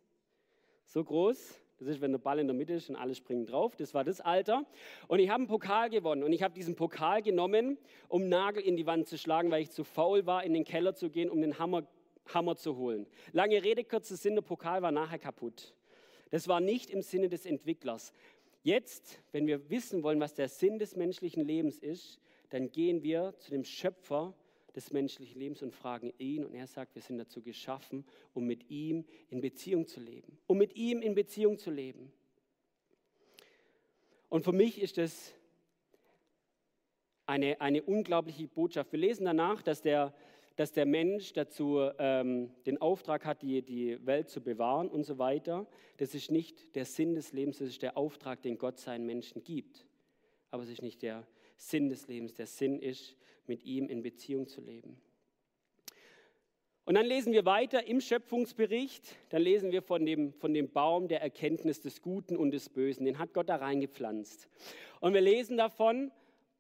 so 0.86 1.04
groß. 1.04 1.54
Das 1.78 1.86
ist, 1.86 2.00
wenn 2.00 2.10
der 2.10 2.18
Ball 2.18 2.40
in 2.40 2.48
der 2.48 2.56
Mitte 2.56 2.72
ist 2.72 2.90
und 2.90 2.96
alle 2.96 3.14
springen 3.14 3.46
drauf. 3.46 3.76
Das 3.76 3.94
war 3.94 4.02
das 4.02 4.20
Alter. 4.20 4.66
Und 5.06 5.20
ich 5.20 5.28
habe 5.28 5.42
einen 5.42 5.46
Pokal 5.46 5.90
gewonnen. 5.90 6.24
Und 6.24 6.32
ich 6.32 6.42
habe 6.42 6.52
diesen 6.52 6.74
Pokal 6.74 7.22
genommen, 7.22 7.78
um 8.08 8.28
Nagel 8.28 8.64
in 8.64 8.76
die 8.76 8.84
Wand 8.86 9.06
zu 9.06 9.16
schlagen, 9.16 9.50
weil 9.50 9.62
ich 9.62 9.70
zu 9.70 9.84
faul 9.84 10.26
war, 10.26 10.42
in 10.42 10.54
den 10.54 10.64
Keller 10.64 10.94
zu 10.94 11.08
gehen, 11.08 11.30
um 11.30 11.40
den 11.40 11.58
Hammer, 11.58 11.86
Hammer 12.34 12.56
zu 12.56 12.76
holen. 12.76 13.06
Lange 13.32 13.62
Rede, 13.62 13.84
kurzer 13.84 14.16
Sinn, 14.16 14.34
der 14.34 14.42
Pokal 14.42 14.82
war 14.82 14.90
nachher 14.90 15.20
kaputt. 15.20 15.72
Das 16.30 16.48
war 16.48 16.60
nicht 16.60 16.90
im 16.90 17.02
Sinne 17.02 17.28
des 17.28 17.46
Entwicklers. 17.46 18.12
Jetzt, 18.64 19.20
wenn 19.30 19.46
wir 19.46 19.70
wissen 19.70 20.02
wollen, 20.02 20.18
was 20.18 20.34
der 20.34 20.48
Sinn 20.48 20.80
des 20.80 20.96
menschlichen 20.96 21.44
Lebens 21.44 21.78
ist, 21.78 22.18
dann 22.50 22.70
gehen 22.72 23.02
wir 23.04 23.34
zu 23.38 23.50
dem 23.50 23.64
Schöpfer 23.64 24.34
des 24.78 24.92
menschlichen 24.92 25.40
Lebens 25.40 25.60
und 25.62 25.74
fragen 25.74 26.12
ihn. 26.18 26.44
Und 26.44 26.54
er 26.54 26.68
sagt, 26.68 26.94
wir 26.94 27.02
sind 27.02 27.18
dazu 27.18 27.42
geschaffen, 27.42 28.04
um 28.32 28.46
mit 28.46 28.70
ihm 28.70 29.04
in 29.28 29.40
Beziehung 29.40 29.88
zu 29.88 29.98
leben. 29.98 30.38
Um 30.46 30.56
mit 30.56 30.76
ihm 30.76 31.02
in 31.02 31.16
Beziehung 31.16 31.58
zu 31.58 31.70
leben. 31.72 32.12
Und 34.28 34.44
für 34.44 34.52
mich 34.52 34.80
ist 34.80 34.98
das 34.98 35.34
eine, 37.26 37.60
eine 37.60 37.82
unglaubliche 37.82 38.46
Botschaft. 38.46 38.92
Wir 38.92 39.00
lesen 39.00 39.24
danach, 39.24 39.62
dass 39.62 39.82
der, 39.82 40.14
dass 40.54 40.70
der 40.70 40.86
Mensch 40.86 41.32
dazu 41.32 41.80
ähm, 41.98 42.52
den 42.64 42.80
Auftrag 42.80 43.24
hat, 43.24 43.42
die, 43.42 43.62
die 43.62 44.06
Welt 44.06 44.28
zu 44.28 44.40
bewahren 44.40 44.88
und 44.88 45.02
so 45.02 45.18
weiter. 45.18 45.66
Das 45.96 46.14
ist 46.14 46.30
nicht 46.30 46.76
der 46.76 46.84
Sinn 46.84 47.16
des 47.16 47.32
Lebens, 47.32 47.58
das 47.58 47.68
ist 47.68 47.82
der 47.82 47.96
Auftrag, 47.96 48.42
den 48.42 48.58
Gott 48.58 48.78
seinen 48.78 49.06
Menschen 49.06 49.42
gibt. 49.42 49.86
Aber 50.52 50.62
es 50.62 50.68
ist 50.68 50.82
nicht 50.82 51.02
der 51.02 51.26
Sinn 51.56 51.88
des 51.88 52.06
Lebens. 52.06 52.34
Der 52.34 52.46
Sinn 52.46 52.78
ist, 52.78 53.16
mit 53.48 53.64
ihm 53.64 53.88
in 53.88 54.02
Beziehung 54.02 54.48
zu 54.48 54.60
leben. 54.60 55.00
Und 56.84 56.94
dann 56.94 57.04
lesen 57.04 57.34
wir 57.34 57.44
weiter 57.44 57.86
im 57.86 58.00
Schöpfungsbericht, 58.00 59.16
dann 59.28 59.42
lesen 59.42 59.72
wir 59.72 59.82
von 59.82 60.06
dem, 60.06 60.32
von 60.32 60.54
dem 60.54 60.70
Baum 60.70 61.06
der 61.06 61.20
Erkenntnis 61.20 61.82
des 61.82 62.00
Guten 62.00 62.34
und 62.34 62.50
des 62.50 62.70
Bösen. 62.70 63.04
Den 63.04 63.18
hat 63.18 63.34
Gott 63.34 63.50
da 63.50 63.56
reingepflanzt. 63.56 64.48
Und 65.00 65.12
wir 65.12 65.20
lesen 65.20 65.58
davon, 65.58 66.10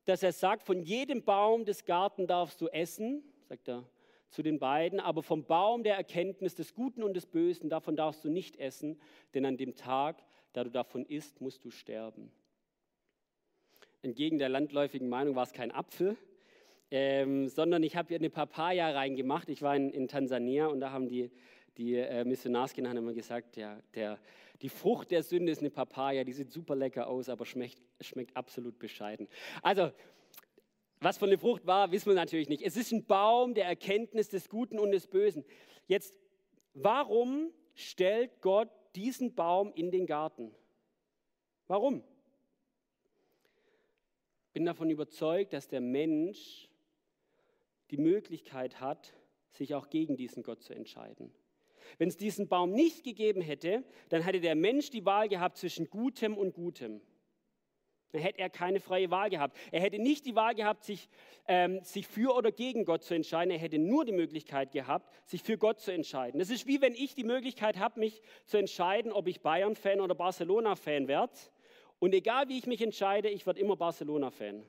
dass 0.04 0.22
er 0.22 0.32
sagt, 0.32 0.64
von 0.64 0.82
jedem 0.82 1.22
Baum 1.22 1.64
des 1.64 1.86
Garten 1.86 2.26
darfst 2.26 2.60
du 2.60 2.68
essen, 2.68 3.22
sagt 3.48 3.68
er 3.68 3.88
zu 4.30 4.42
den 4.42 4.58
beiden, 4.58 5.00
aber 5.00 5.22
vom 5.22 5.44
Baum 5.44 5.82
der 5.82 5.96
Erkenntnis 5.96 6.54
des 6.54 6.74
Guten 6.74 7.02
und 7.02 7.14
des 7.14 7.26
Bösen, 7.26 7.70
davon 7.70 7.96
darfst 7.96 8.24
du 8.24 8.28
nicht 8.28 8.56
essen, 8.56 9.00
denn 9.34 9.46
an 9.46 9.56
dem 9.56 9.74
Tag, 9.74 10.22
da 10.52 10.64
du 10.64 10.70
davon 10.70 11.06
isst, 11.06 11.40
musst 11.40 11.64
du 11.64 11.70
sterben. 11.70 12.30
Entgegen 14.02 14.38
der 14.38 14.48
landläufigen 14.48 15.08
Meinung 15.08 15.34
war 15.34 15.44
es 15.44 15.52
kein 15.52 15.72
Apfel, 15.72 16.16
ähm, 16.90 17.48
sondern 17.48 17.82
ich 17.82 17.96
habe 17.96 18.08
hier 18.08 18.18
eine 18.18 18.30
Papaya 18.30 18.90
reingemacht. 18.90 19.48
Ich 19.48 19.62
war 19.62 19.76
in, 19.76 19.90
in 19.90 20.08
Tansania 20.08 20.66
und 20.66 20.80
da 20.80 20.90
haben 20.90 21.08
die, 21.08 21.30
die 21.76 21.96
äh, 21.96 22.24
Missionarskinder 22.24 22.90
immer 22.92 23.12
gesagt, 23.12 23.56
ja, 23.56 23.78
der, 23.94 24.18
die 24.62 24.68
Frucht 24.68 25.10
der 25.10 25.22
Sünde 25.22 25.52
ist 25.52 25.60
eine 25.60 25.70
Papaya, 25.70 26.24
die 26.24 26.32
sieht 26.32 26.50
super 26.50 26.74
lecker 26.74 27.06
aus, 27.06 27.28
aber 27.28 27.46
schmeckt, 27.46 27.80
schmeckt 28.00 28.36
absolut 28.36 28.78
bescheiden. 28.78 29.28
Also 29.62 29.92
was 31.00 31.18
von 31.18 31.30
der 31.30 31.38
Frucht 31.38 31.66
war, 31.66 31.92
wissen 31.92 32.08
wir 32.08 32.14
natürlich 32.14 32.48
nicht. 32.48 32.62
Es 32.62 32.76
ist 32.76 32.92
ein 32.92 33.04
Baum 33.04 33.54
der 33.54 33.66
Erkenntnis 33.66 34.28
des 34.28 34.48
Guten 34.48 34.78
und 34.78 34.90
des 34.90 35.06
Bösen. 35.06 35.44
Jetzt, 35.86 36.18
warum 36.74 37.52
stellt 37.74 38.40
Gott 38.40 38.68
diesen 38.96 39.34
Baum 39.34 39.72
in 39.74 39.92
den 39.92 40.06
Garten? 40.06 40.52
Warum? 41.68 42.02
Ich 44.46 44.52
bin 44.54 44.64
davon 44.64 44.90
überzeugt, 44.90 45.52
dass 45.52 45.68
der 45.68 45.80
Mensch 45.80 46.68
die 47.90 47.98
Möglichkeit 47.98 48.80
hat, 48.80 49.14
sich 49.50 49.74
auch 49.74 49.88
gegen 49.90 50.16
diesen 50.16 50.42
Gott 50.42 50.62
zu 50.62 50.74
entscheiden. 50.74 51.32
Wenn 51.96 52.08
es 52.08 52.16
diesen 52.16 52.48
Baum 52.48 52.72
nicht 52.72 53.02
gegeben 53.02 53.40
hätte, 53.40 53.82
dann 54.10 54.22
hätte 54.22 54.40
der 54.40 54.54
Mensch 54.54 54.90
die 54.90 55.04
Wahl 55.04 55.28
gehabt 55.28 55.56
zwischen 55.56 55.88
Gutem 55.88 56.36
und 56.36 56.52
Gutem. 56.52 57.00
Dann 58.12 58.22
hätte 58.22 58.38
er 58.38 58.48
keine 58.48 58.80
freie 58.80 59.10
Wahl 59.10 59.28
gehabt. 59.28 59.56
Er 59.70 59.80
hätte 59.80 59.98
nicht 59.98 60.24
die 60.24 60.34
Wahl 60.34 60.54
gehabt, 60.54 60.84
sich, 60.84 61.08
ähm, 61.46 61.82
sich 61.82 62.06
für 62.06 62.34
oder 62.34 62.50
gegen 62.50 62.84
Gott 62.84 63.04
zu 63.04 63.14
entscheiden. 63.14 63.50
Er 63.50 63.58
hätte 63.58 63.78
nur 63.78 64.04
die 64.06 64.12
Möglichkeit 64.12 64.72
gehabt, 64.72 65.12
sich 65.28 65.42
für 65.42 65.58
Gott 65.58 65.80
zu 65.80 65.92
entscheiden. 65.92 66.38
Das 66.38 66.48
ist 66.48 66.66
wie 66.66 66.80
wenn 66.80 66.94
ich 66.94 67.14
die 67.14 67.24
Möglichkeit 67.24 67.78
habe, 67.78 68.00
mich 68.00 68.22
zu 68.46 68.56
entscheiden, 68.56 69.12
ob 69.12 69.28
ich 69.28 69.42
Bayern-Fan 69.42 70.00
oder 70.00 70.14
Barcelona-Fan 70.14 71.06
werde. 71.06 71.34
Und 71.98 72.14
egal 72.14 72.48
wie 72.48 72.56
ich 72.56 72.66
mich 72.66 72.80
entscheide, 72.80 73.28
ich 73.28 73.44
werde 73.44 73.60
immer 73.60 73.76
Barcelona-Fan. 73.76 74.64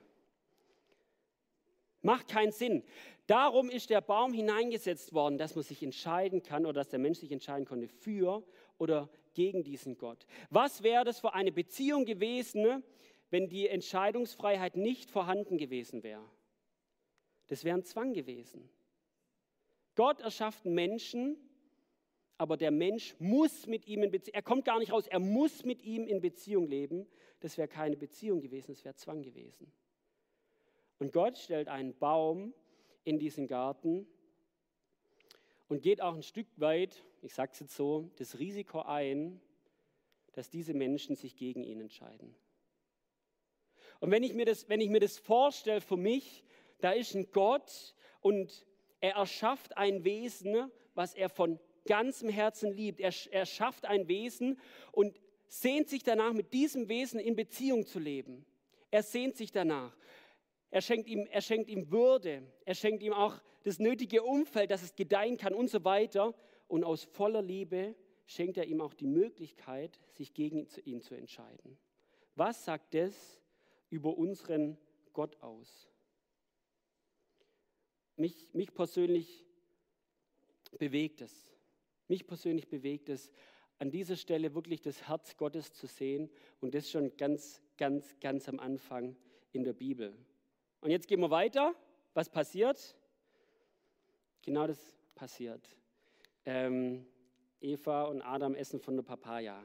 Macht 2.02 2.28
keinen 2.28 2.52
Sinn. 2.52 2.84
Darum 3.28 3.70
ist 3.70 3.90
der 3.90 4.02
Baum 4.02 4.34
hineingesetzt 4.34 5.14
worden, 5.14 5.38
dass 5.38 5.56
man 5.56 5.64
sich 5.64 5.84
entscheiden 5.84 6.42
kann 6.42 6.66
oder 6.66 6.82
dass 6.82 6.90
der 6.90 7.00
Mensch 7.00 7.20
sich 7.20 7.32
entscheiden 7.32 7.66
konnte 7.66 7.88
für 7.88 8.44
oder 8.78 9.10
gegen 9.34 9.64
diesen 9.64 9.98
Gott. 9.98 10.26
Was 10.50 10.82
wäre 10.82 11.06
das 11.06 11.20
für 11.20 11.34
eine 11.34 11.52
Beziehung 11.52 12.06
gewesen, 12.06 12.84
wenn 13.30 13.50
die 13.50 13.68
Entscheidungsfreiheit 13.68 14.76
nicht 14.76 15.10
vorhanden 15.10 15.58
gewesen 15.58 16.04
wäre. 16.04 16.24
Das 17.48 17.64
wäre 17.64 17.78
ein 17.78 17.84
Zwang 17.84 18.14
gewesen. 18.14 18.70
Gott 19.96 20.22
erschafft 20.22 20.66
Menschen, 20.66 21.38
aber 22.38 22.58
der 22.58 22.72
Mensch 22.72 23.16
muss 23.20 23.68
mit 23.68 23.86
ihm 23.88 24.04
in 24.04 24.12
Beziehung, 24.12 24.36
er 24.36 24.42
kommt 24.42 24.66
gar 24.66 24.80
nicht 24.80 24.92
raus, 24.92 25.08
er 25.08 25.20
muss 25.20 25.66
mit 25.66 25.84
ihm 25.84 26.08
in 26.08 26.22
Beziehung 26.22 26.68
leben. 26.68 27.08
Das 27.42 27.58
wäre 27.58 27.68
keine 27.68 27.98
Beziehung 27.98 28.42
gewesen, 28.42 28.74
das 28.74 28.86
wäre 28.86 28.96
Zwang 28.96 29.22
gewesen. 29.22 29.72
Und 31.00 31.14
Gott 31.14 31.38
stellt 31.38 31.68
einen 31.68 31.98
Baum 31.98 32.54
in 33.04 33.18
diesen 33.20 33.48
Garten 33.48 34.06
und 35.68 35.82
geht 35.82 36.02
auch 36.02 36.14
ein 36.14 36.24
Stück 36.24 36.48
weit, 36.58 37.04
ich 37.22 37.34
sage 37.34 37.52
es 37.54 37.60
jetzt 37.60 37.76
so, 37.76 38.10
das 38.18 38.40
Risiko 38.40 38.82
ein, 38.82 39.42
dass 40.34 40.50
diese 40.50 40.74
Menschen 40.74 41.16
sich 41.16 41.36
gegen 41.36 41.64
ihn 41.64 41.80
entscheiden. 41.80 42.36
Und 44.00 44.12
wenn 44.12 44.24
ich 44.24 44.34
mir 44.34 44.46
das, 44.46 44.70
wenn 44.70 44.82
ich 44.82 44.90
mir 44.90 45.00
das 45.00 45.18
vorstelle 45.18 45.82
für 45.82 45.98
mich, 45.98 46.44
da 46.80 46.92
ist 46.92 47.16
ein 47.16 47.32
Gott 47.32 47.96
und 48.22 48.66
er 49.02 49.16
erschafft 49.16 49.78
ein 49.78 50.04
Wesen, 50.04 50.72
was 50.94 51.14
er 51.14 51.30
von 51.30 51.60
ganzem 51.86 52.30
Herzen 52.30 52.72
liebt. 52.72 53.00
Er, 53.00 53.14
er 53.32 53.46
schafft 53.46 53.86
ein 53.86 54.08
Wesen 54.08 54.60
und 54.92 55.20
sehnt 55.48 55.90
sich 55.90 56.04
danach, 56.04 56.34
mit 56.34 56.54
diesem 56.54 56.88
Wesen 56.88 57.20
in 57.20 57.36
Beziehung 57.36 57.86
zu 57.86 58.00
leben. 58.00 58.46
Er 58.92 59.04
sehnt 59.04 59.36
sich 59.36 59.52
danach. 59.52 59.96
Er 60.72 60.82
schenkt, 60.82 61.08
ihm, 61.08 61.28
er 61.32 61.42
schenkt 61.42 61.70
ihm 61.70 61.92
Würde. 61.92 62.44
Er 62.66 62.76
schenkt 62.76 63.04
ihm 63.04 63.14
auch 63.14 63.42
das 63.64 63.80
nötige 63.80 64.24
Umfeld, 64.24 64.72
dass 64.72 64.84
es 64.84 64.96
gedeihen 64.96 65.38
kann 65.38 65.54
und 65.54 65.70
so 65.70 65.84
weiter. 65.84 66.36
Und 66.68 66.84
aus 66.84 67.04
voller 67.04 67.42
Liebe 67.42 67.96
schenkt 68.26 68.58
er 68.58 68.66
ihm 68.66 68.82
auch 68.82 68.94
die 68.94 69.08
Möglichkeit, 69.08 70.00
sich 70.14 70.34
gegen 70.34 70.68
ihn 70.86 71.02
zu 71.02 71.16
entscheiden. 71.16 71.78
Was 72.36 72.66
sagt 72.66 72.94
das 72.94 73.42
über 73.90 74.18
unseren 74.18 74.78
Gott 75.14 75.42
aus. 75.42 75.90
Mich, 78.16 78.54
mich 78.54 78.74
persönlich 78.74 79.46
bewegt 80.78 81.22
es. 81.22 81.52
Mich 82.08 82.26
persönlich 82.26 82.68
bewegt 82.68 83.10
es, 83.10 83.32
an 83.78 83.92
dieser 83.92 84.18
Stelle 84.18 84.54
wirklich 84.56 84.82
das 84.82 85.08
Herz 85.08 85.38
Gottes 85.38 85.74
zu 85.74 85.88
sehen 85.88 86.30
und 86.60 86.74
das 86.74 86.90
schon 86.90 87.16
ganz, 87.18 87.62
ganz, 87.78 88.20
ganz 88.20 88.50
am 88.50 88.60
Anfang 88.60 89.16
in 89.52 89.64
der 89.64 89.74
Bibel. 89.74 90.14
Und 90.82 90.92
jetzt 90.92 91.08
gehen 91.08 91.20
wir 91.20 91.30
weiter. 91.30 91.76
Was 92.14 92.30
passiert? 92.30 92.96
Genau 94.42 94.68
das 94.68 94.80
passiert. 95.16 95.76
Ähm, 96.46 97.06
Eva 97.62 98.04
und 98.04 98.22
Adam 98.22 98.56
essen 98.56 98.80
von 98.80 98.96
der 98.96 99.04
Papaya. 99.04 99.62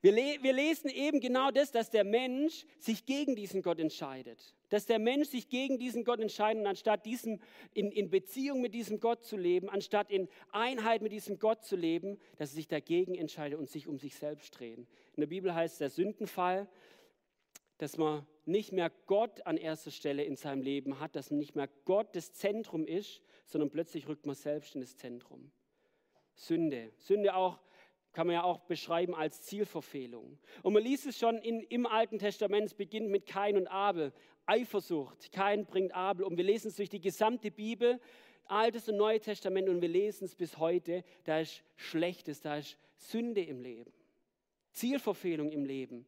Wir, 0.00 0.12
le 0.12 0.38
wir 0.42 0.52
lesen 0.52 0.90
eben 0.90 1.18
genau 1.18 1.50
das, 1.50 1.72
dass 1.72 1.90
der 1.90 2.04
Mensch 2.04 2.66
sich 2.78 3.04
gegen 3.04 3.34
diesen 3.34 3.62
Gott 3.62 3.80
entscheidet. 3.80 4.54
Dass 4.68 4.86
der 4.86 5.00
Mensch 5.00 5.28
sich 5.28 5.48
gegen 5.48 5.78
diesen 5.78 6.04
Gott 6.04 6.20
entscheidet, 6.20 6.64
anstatt 6.66 7.04
diesem, 7.04 7.40
in, 7.74 7.90
in 7.90 8.08
Beziehung 8.08 8.60
mit 8.60 8.74
diesem 8.74 9.00
Gott 9.00 9.24
zu 9.24 9.36
leben, 9.36 9.68
anstatt 9.68 10.10
in 10.10 10.28
Einheit 10.52 11.02
mit 11.02 11.10
diesem 11.10 11.38
Gott 11.40 11.64
zu 11.64 11.74
leben, 11.74 12.18
dass 12.36 12.50
er 12.50 12.56
sich 12.56 12.68
dagegen 12.68 13.16
entscheidet 13.16 13.58
und 13.58 13.68
sich 13.68 13.88
um 13.88 13.98
sich 13.98 14.14
selbst 14.14 14.56
drehen. 14.58 14.86
In 15.14 15.20
der 15.20 15.26
Bibel 15.26 15.52
heißt 15.52 15.80
der 15.80 15.90
Sündenfall, 15.90 16.68
dass 17.78 17.96
man 17.96 18.26
nicht 18.44 18.72
mehr 18.72 18.90
Gott 19.06 19.46
an 19.46 19.56
erster 19.56 19.90
Stelle 19.90 20.24
in 20.24 20.36
seinem 20.36 20.62
Leben 20.62 21.00
hat, 21.00 21.16
dass 21.16 21.30
nicht 21.30 21.54
mehr 21.54 21.68
Gott 21.84 22.14
das 22.14 22.32
Zentrum 22.32 22.84
ist, 22.86 23.22
sondern 23.46 23.70
plötzlich 23.70 24.08
rückt 24.08 24.26
man 24.26 24.34
selbst 24.34 24.74
in 24.74 24.80
das 24.80 24.96
Zentrum. 24.96 25.50
Sünde. 26.34 26.92
Sünde 26.96 27.34
auch 27.34 27.60
kann 28.12 28.26
man 28.26 28.34
ja 28.34 28.42
auch 28.42 28.60
beschreiben 28.60 29.14
als 29.14 29.42
Zielverfehlung. 29.42 30.38
Und 30.62 30.72
man 30.72 30.82
liest 30.82 31.06
es 31.06 31.18
schon 31.18 31.38
in, 31.38 31.60
im 31.60 31.86
Alten 31.86 32.18
Testament, 32.18 32.66
es 32.66 32.74
beginnt 32.74 33.10
mit 33.10 33.26
Kain 33.26 33.56
und 33.56 33.68
Abel. 33.68 34.12
Eifersucht, 34.46 35.30
Kain 35.30 35.66
bringt 35.66 35.94
Abel 35.94 36.24
um. 36.24 36.36
Wir 36.36 36.44
lesen 36.44 36.68
es 36.68 36.76
durch 36.76 36.88
die 36.88 37.00
gesamte 37.00 37.50
Bibel, 37.50 38.00
Altes 38.46 38.88
und 38.88 38.96
Neues 38.96 39.22
Testament 39.22 39.68
und 39.68 39.82
wir 39.82 39.88
lesen 39.88 40.24
es 40.24 40.34
bis 40.34 40.58
heute. 40.58 41.04
Da 41.24 41.40
ist 41.40 41.62
Schlechtes, 41.76 42.40
da 42.40 42.56
ist 42.56 42.78
Sünde 42.96 43.42
im 43.42 43.60
Leben, 43.60 43.92
Zielverfehlung 44.72 45.52
im 45.52 45.64
Leben. 45.64 46.06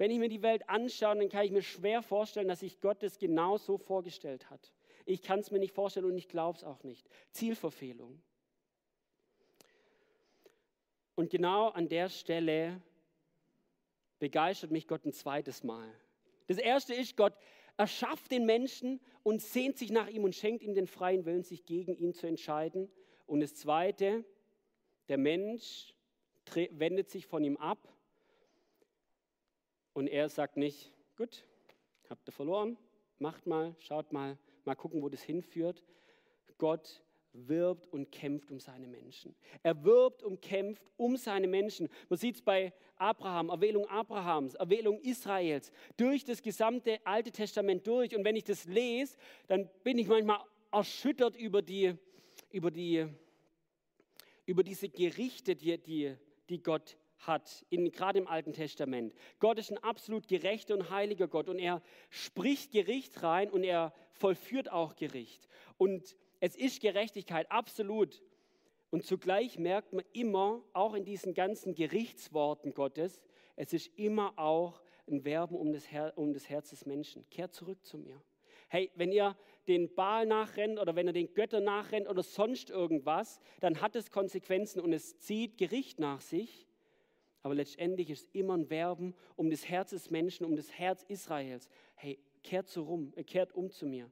Wenn 0.00 0.10
ich 0.10 0.18
mir 0.18 0.30
die 0.30 0.40
Welt 0.40 0.66
anschaue, 0.66 1.14
dann 1.14 1.28
kann 1.28 1.44
ich 1.44 1.50
mir 1.50 1.60
schwer 1.60 2.00
vorstellen, 2.00 2.48
dass 2.48 2.60
sich 2.60 2.80
Gott 2.80 3.02
das 3.02 3.18
genau 3.18 3.58
so 3.58 3.76
vorgestellt 3.76 4.48
hat. 4.48 4.72
Ich 5.04 5.20
kann 5.20 5.40
es 5.40 5.50
mir 5.50 5.58
nicht 5.58 5.74
vorstellen 5.74 6.06
und 6.06 6.16
ich 6.16 6.26
glaube 6.26 6.56
es 6.56 6.64
auch 6.64 6.82
nicht. 6.84 7.06
Zielverfehlung. 7.32 8.22
Und 11.16 11.28
genau 11.28 11.68
an 11.68 11.90
der 11.90 12.08
Stelle 12.08 12.80
begeistert 14.18 14.70
mich 14.70 14.88
Gott 14.88 15.04
ein 15.04 15.12
zweites 15.12 15.64
Mal. 15.64 15.92
Das 16.46 16.56
erste 16.56 16.94
ist, 16.94 17.14
Gott 17.18 17.34
erschafft 17.76 18.30
den 18.30 18.46
Menschen 18.46 19.00
und 19.22 19.42
sehnt 19.42 19.76
sich 19.76 19.90
nach 19.90 20.08
ihm 20.08 20.24
und 20.24 20.34
schenkt 20.34 20.62
ihm 20.62 20.72
den 20.72 20.86
freien 20.86 21.26
Willen, 21.26 21.42
sich 21.42 21.66
gegen 21.66 21.94
ihn 21.94 22.14
zu 22.14 22.26
entscheiden. 22.26 22.90
Und 23.26 23.40
das 23.40 23.54
zweite, 23.54 24.24
der 25.10 25.18
Mensch 25.18 25.94
wendet 26.70 27.10
sich 27.10 27.26
von 27.26 27.44
ihm 27.44 27.58
ab 27.58 27.86
und 29.92 30.06
er 30.06 30.28
sagt 30.28 30.56
nicht, 30.56 30.92
gut, 31.16 31.44
habt 32.08 32.28
ihr 32.28 32.32
verloren, 32.32 32.76
macht 33.18 33.46
mal, 33.46 33.74
schaut 33.78 34.12
mal, 34.12 34.38
mal 34.64 34.74
gucken, 34.74 35.02
wo 35.02 35.08
das 35.08 35.22
hinführt. 35.22 35.84
Gott 36.58 37.02
wirbt 37.32 37.86
und 37.92 38.10
kämpft 38.10 38.50
um 38.50 38.60
seine 38.60 38.86
Menschen. 38.86 39.34
Er 39.62 39.84
wirbt 39.84 40.22
und 40.22 40.42
kämpft 40.42 40.82
um 40.96 41.16
seine 41.16 41.46
Menschen. 41.46 41.88
Man 42.08 42.18
sieht 42.18 42.36
es 42.36 42.42
bei 42.42 42.72
Abraham, 42.96 43.50
Erwählung 43.50 43.86
Abrahams, 43.86 44.54
Erwählung 44.54 45.00
Israels, 45.00 45.72
durch 45.96 46.24
das 46.24 46.42
gesamte 46.42 46.98
Alte 47.04 47.30
Testament 47.30 47.86
durch. 47.86 48.14
Und 48.16 48.24
wenn 48.24 48.36
ich 48.36 48.44
das 48.44 48.64
lese, 48.64 49.16
dann 49.46 49.68
bin 49.84 49.98
ich 49.98 50.08
manchmal 50.08 50.40
erschüttert 50.72 51.36
über, 51.36 51.62
die, 51.62 51.94
über, 52.50 52.70
die, 52.70 53.06
über 54.46 54.62
diese 54.62 54.88
Gerichte, 54.88 55.56
die, 55.56 55.78
die, 55.78 56.16
die 56.48 56.62
Gott 56.62 56.96
hat, 57.20 57.64
gerade 57.70 58.18
im 58.18 58.26
Alten 58.26 58.52
Testament. 58.52 59.14
Gott 59.38 59.58
ist 59.58 59.70
ein 59.70 59.78
absolut 59.78 60.28
gerechter 60.28 60.74
und 60.74 60.90
heiliger 60.90 61.28
Gott 61.28 61.48
und 61.48 61.58
er 61.58 61.82
spricht 62.08 62.72
Gericht 62.72 63.22
rein 63.22 63.50
und 63.50 63.64
er 63.64 63.92
vollführt 64.12 64.70
auch 64.70 64.96
Gericht. 64.96 65.48
Und 65.76 66.16
es 66.40 66.56
ist 66.56 66.80
Gerechtigkeit, 66.80 67.50
absolut. 67.50 68.22
Und 68.90 69.04
zugleich 69.04 69.58
merkt 69.58 69.92
man 69.92 70.04
immer, 70.12 70.62
auch 70.72 70.94
in 70.94 71.04
diesen 71.04 71.34
ganzen 71.34 71.74
Gerichtsworten 71.74 72.74
Gottes, 72.74 73.20
es 73.56 73.72
ist 73.72 73.98
immer 73.98 74.38
auch 74.38 74.80
ein 75.08 75.24
Werben 75.24 75.56
um 75.56 75.72
das, 75.72 75.90
Her 75.90 76.12
um 76.16 76.32
das 76.32 76.48
Herz 76.48 76.70
des 76.70 76.86
Menschen. 76.86 77.28
Kehrt 77.30 77.54
zurück 77.54 77.84
zu 77.84 77.98
mir. 77.98 78.20
Hey, 78.68 78.90
wenn 78.94 79.12
ihr 79.12 79.36
den 79.68 79.94
Baal 79.94 80.26
nachrennt 80.26 80.78
oder 80.78 80.94
wenn 80.94 81.08
ihr 81.08 81.12
den 81.12 81.34
Göttern 81.34 81.64
nachrennt 81.64 82.08
oder 82.08 82.22
sonst 82.22 82.70
irgendwas, 82.70 83.40
dann 83.60 83.80
hat 83.80 83.96
es 83.96 84.10
Konsequenzen 84.10 84.80
und 84.80 84.92
es 84.92 85.18
zieht 85.18 85.58
Gericht 85.58 85.98
nach 85.98 86.20
sich. 86.20 86.69
Aber 87.42 87.54
letztendlich 87.54 88.10
ist 88.10 88.26
es 88.26 88.30
immer 88.32 88.56
ein 88.56 88.70
Werben 88.70 89.14
um 89.36 89.50
das 89.50 89.68
Herz 89.68 89.90
des 89.90 90.10
Menschen, 90.10 90.44
um 90.44 90.56
das 90.56 90.72
Herz 90.72 91.04
Israels. 91.08 91.68
Hey, 91.94 92.18
kehrt, 92.42 92.68
so 92.68 92.82
rum, 92.84 93.12
kehrt 93.26 93.54
um 93.54 93.70
zu 93.70 93.86
mir 93.86 94.10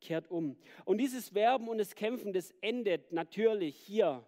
kehrt 0.00 0.30
um. 0.30 0.56
Und 0.84 0.98
dieses 0.98 1.34
Werben 1.34 1.68
und 1.68 1.78
das 1.78 1.94
Kämpfen, 1.94 2.32
das 2.32 2.52
endet 2.60 3.12
natürlich 3.12 3.76
hier 3.76 4.24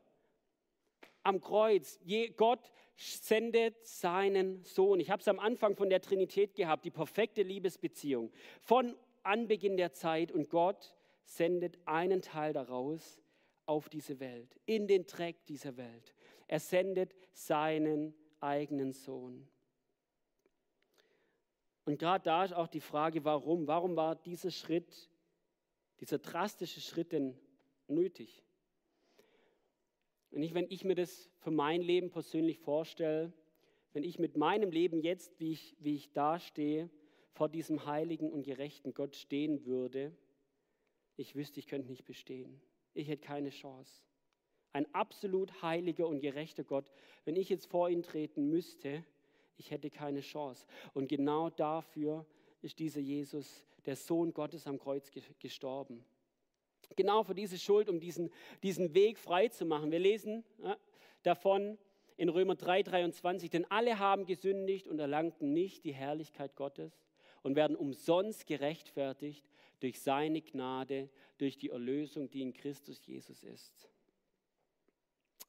am 1.22 1.40
Kreuz. 1.40 1.98
Gott 2.36 2.70
sendet 2.96 3.84
seinen 3.86 4.62
Sohn. 4.64 5.00
Ich 5.00 5.10
habe 5.10 5.20
es 5.20 5.28
am 5.28 5.38
Anfang 5.38 5.74
von 5.74 5.88
der 5.88 6.00
Trinität 6.00 6.54
gehabt, 6.54 6.84
die 6.84 6.90
perfekte 6.90 7.42
Liebesbeziehung. 7.42 8.32
Von 8.60 8.94
Anbeginn 9.22 9.76
der 9.76 9.92
Zeit 9.92 10.32
und 10.32 10.50
Gott 10.50 10.94
sendet 11.24 11.78
einen 11.86 12.22
Teil 12.22 12.52
daraus 12.52 13.20
auf 13.66 13.88
diese 13.88 14.20
Welt, 14.20 14.58
in 14.66 14.86
den 14.86 15.06
Dreck 15.06 15.46
dieser 15.46 15.76
Welt. 15.76 16.14
Er 16.48 16.60
sendet 16.60 17.14
seinen 17.32 18.14
eigenen 18.42 18.92
Sohn. 18.92 19.48
Und 21.84 21.98
gerade 21.98 22.24
da 22.24 22.44
ist 22.44 22.52
auch 22.52 22.68
die 22.68 22.80
Frage, 22.80 23.24
warum? 23.24 23.66
Warum 23.66 23.96
war 23.96 24.14
dieser 24.14 24.50
Schritt 24.50 25.10
dieser 26.00 26.18
drastische 26.18 26.80
Schritt 26.80 27.12
denn 27.12 27.38
nötig? 27.88 28.44
Und 30.30 30.40
nicht, 30.40 30.54
wenn 30.54 30.66
ich 30.70 30.84
mir 30.84 30.94
das 30.94 31.30
für 31.38 31.50
mein 31.50 31.82
Leben 31.82 32.10
persönlich 32.10 32.58
vorstelle, 32.58 33.32
wenn 33.92 34.02
ich 34.02 34.18
mit 34.18 34.36
meinem 34.36 34.70
Leben 34.70 35.00
jetzt, 35.00 35.38
wie 35.38 35.52
ich, 35.52 35.76
wie 35.78 35.94
ich 35.94 36.12
dastehe, 36.12 36.88
vor 37.32 37.48
diesem 37.48 37.86
heiligen 37.86 38.30
und 38.30 38.42
gerechten 38.42 38.94
Gott 38.94 39.16
stehen 39.16 39.66
würde, 39.66 40.16
ich 41.16 41.34
wüsste, 41.34 41.60
ich 41.60 41.66
könnte 41.66 41.90
nicht 41.90 42.04
bestehen. 42.04 42.60
Ich 42.94 43.08
hätte 43.08 43.26
keine 43.26 43.50
Chance. 43.50 44.02
Ein 44.72 44.92
absolut 44.94 45.62
heiliger 45.62 46.06
und 46.06 46.20
gerechter 46.20 46.64
Gott, 46.64 46.90
wenn 47.24 47.36
ich 47.36 47.48
jetzt 47.48 47.66
vor 47.66 47.90
ihn 47.90 48.02
treten 48.02 48.48
müsste, 48.48 49.04
ich 49.56 49.70
hätte 49.70 49.90
keine 49.90 50.20
Chance. 50.20 50.66
Und 50.94 51.08
genau 51.08 51.50
dafür 51.50 52.26
ist 52.62 52.78
dieser 52.78 53.00
Jesus, 53.00 53.64
der 53.84 53.96
Sohn 53.96 54.32
Gottes, 54.32 54.66
am 54.66 54.78
Kreuz 54.78 55.10
gestorben. 55.38 56.04
Genau 56.96 57.22
für 57.22 57.34
diese 57.34 57.58
Schuld, 57.58 57.88
um 57.88 58.00
diesen, 58.00 58.30
diesen 58.62 58.94
Weg 58.94 59.18
frei 59.18 59.48
zu 59.48 59.64
machen. 59.64 59.90
Wir 59.90 59.98
lesen 59.98 60.44
ja, 60.62 60.76
davon 61.22 61.78
in 62.16 62.28
Römer 62.28 62.54
3, 62.54 62.82
23, 62.82 63.50
denn 63.50 63.70
alle 63.70 63.98
haben 63.98 64.26
gesündigt 64.26 64.86
und 64.86 64.98
erlangten 64.98 65.52
nicht 65.52 65.84
die 65.84 65.94
Herrlichkeit 65.94 66.54
Gottes 66.56 67.06
und 67.42 67.56
werden 67.56 67.76
umsonst 67.76 68.46
gerechtfertigt 68.46 69.44
durch 69.80 70.00
seine 70.00 70.42
Gnade, 70.42 71.08
durch 71.38 71.58
die 71.58 71.70
Erlösung, 71.70 72.30
die 72.30 72.42
in 72.42 72.52
Christus 72.52 73.04
Jesus 73.06 73.42
ist. 73.42 73.91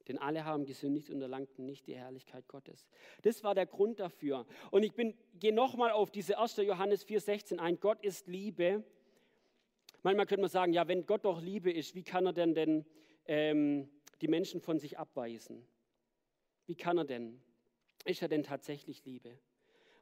Denn 0.07 0.17
alle 0.17 0.43
haben 0.45 0.65
gesündigt 0.65 1.09
und 1.09 1.21
erlangten 1.21 1.65
nicht 1.65 1.87
die 1.87 1.95
Herrlichkeit 1.95 2.47
Gottes. 2.47 2.87
Das 3.21 3.43
war 3.43 3.55
der 3.55 3.65
Grund 3.65 3.99
dafür. 3.99 4.45
Und 4.71 4.83
ich 4.83 4.93
gehe 5.39 5.53
nochmal 5.53 5.91
auf 5.91 6.11
diese 6.11 6.37
1. 6.37 6.57
Johannes 6.57 7.07
4,16 7.07 7.59
ein. 7.59 7.79
Gott 7.79 8.03
ist 8.03 8.27
Liebe. 8.27 8.83
Manchmal 10.01 10.25
könnte 10.25 10.41
man 10.41 10.49
sagen, 10.49 10.73
ja, 10.73 10.87
wenn 10.87 11.05
Gott 11.05 11.23
doch 11.23 11.41
Liebe 11.41 11.71
ist, 11.71 11.95
wie 11.95 12.03
kann 12.03 12.25
er 12.25 12.33
denn, 12.33 12.53
denn 12.53 12.85
ähm, 13.25 13.89
die 14.21 14.27
Menschen 14.27 14.59
von 14.59 14.77
sich 14.77 14.99
abweisen? 14.99 15.65
Wie 16.65 16.75
kann 16.75 16.97
er 16.97 17.05
denn? 17.05 17.41
Ist 18.03 18.21
er 18.21 18.27
denn 18.27 18.43
tatsächlich 18.43 19.05
Liebe? 19.05 19.37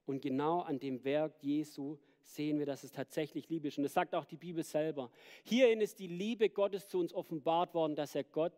Und 0.05 0.21
genau 0.21 0.61
an 0.61 0.79
dem 0.79 1.03
Werk 1.03 1.43
Jesu 1.43 1.97
sehen 2.23 2.59
wir, 2.59 2.65
dass 2.65 2.83
es 2.83 2.91
tatsächlich 2.91 3.49
Liebe 3.49 3.67
ist. 3.67 3.77
Und 3.77 3.83
das 3.83 3.93
sagt 3.93 4.15
auch 4.15 4.25
die 4.25 4.37
Bibel 4.37 4.63
selber. 4.63 5.11
Hierin 5.43 5.81
ist 5.81 5.99
die 5.99 6.07
Liebe 6.07 6.49
Gottes 6.49 6.87
zu 6.87 6.99
uns 6.99 7.13
offenbart 7.13 7.73
worden, 7.73 7.95
dass 7.95 8.15
er 8.15 8.23
Gott 8.23 8.53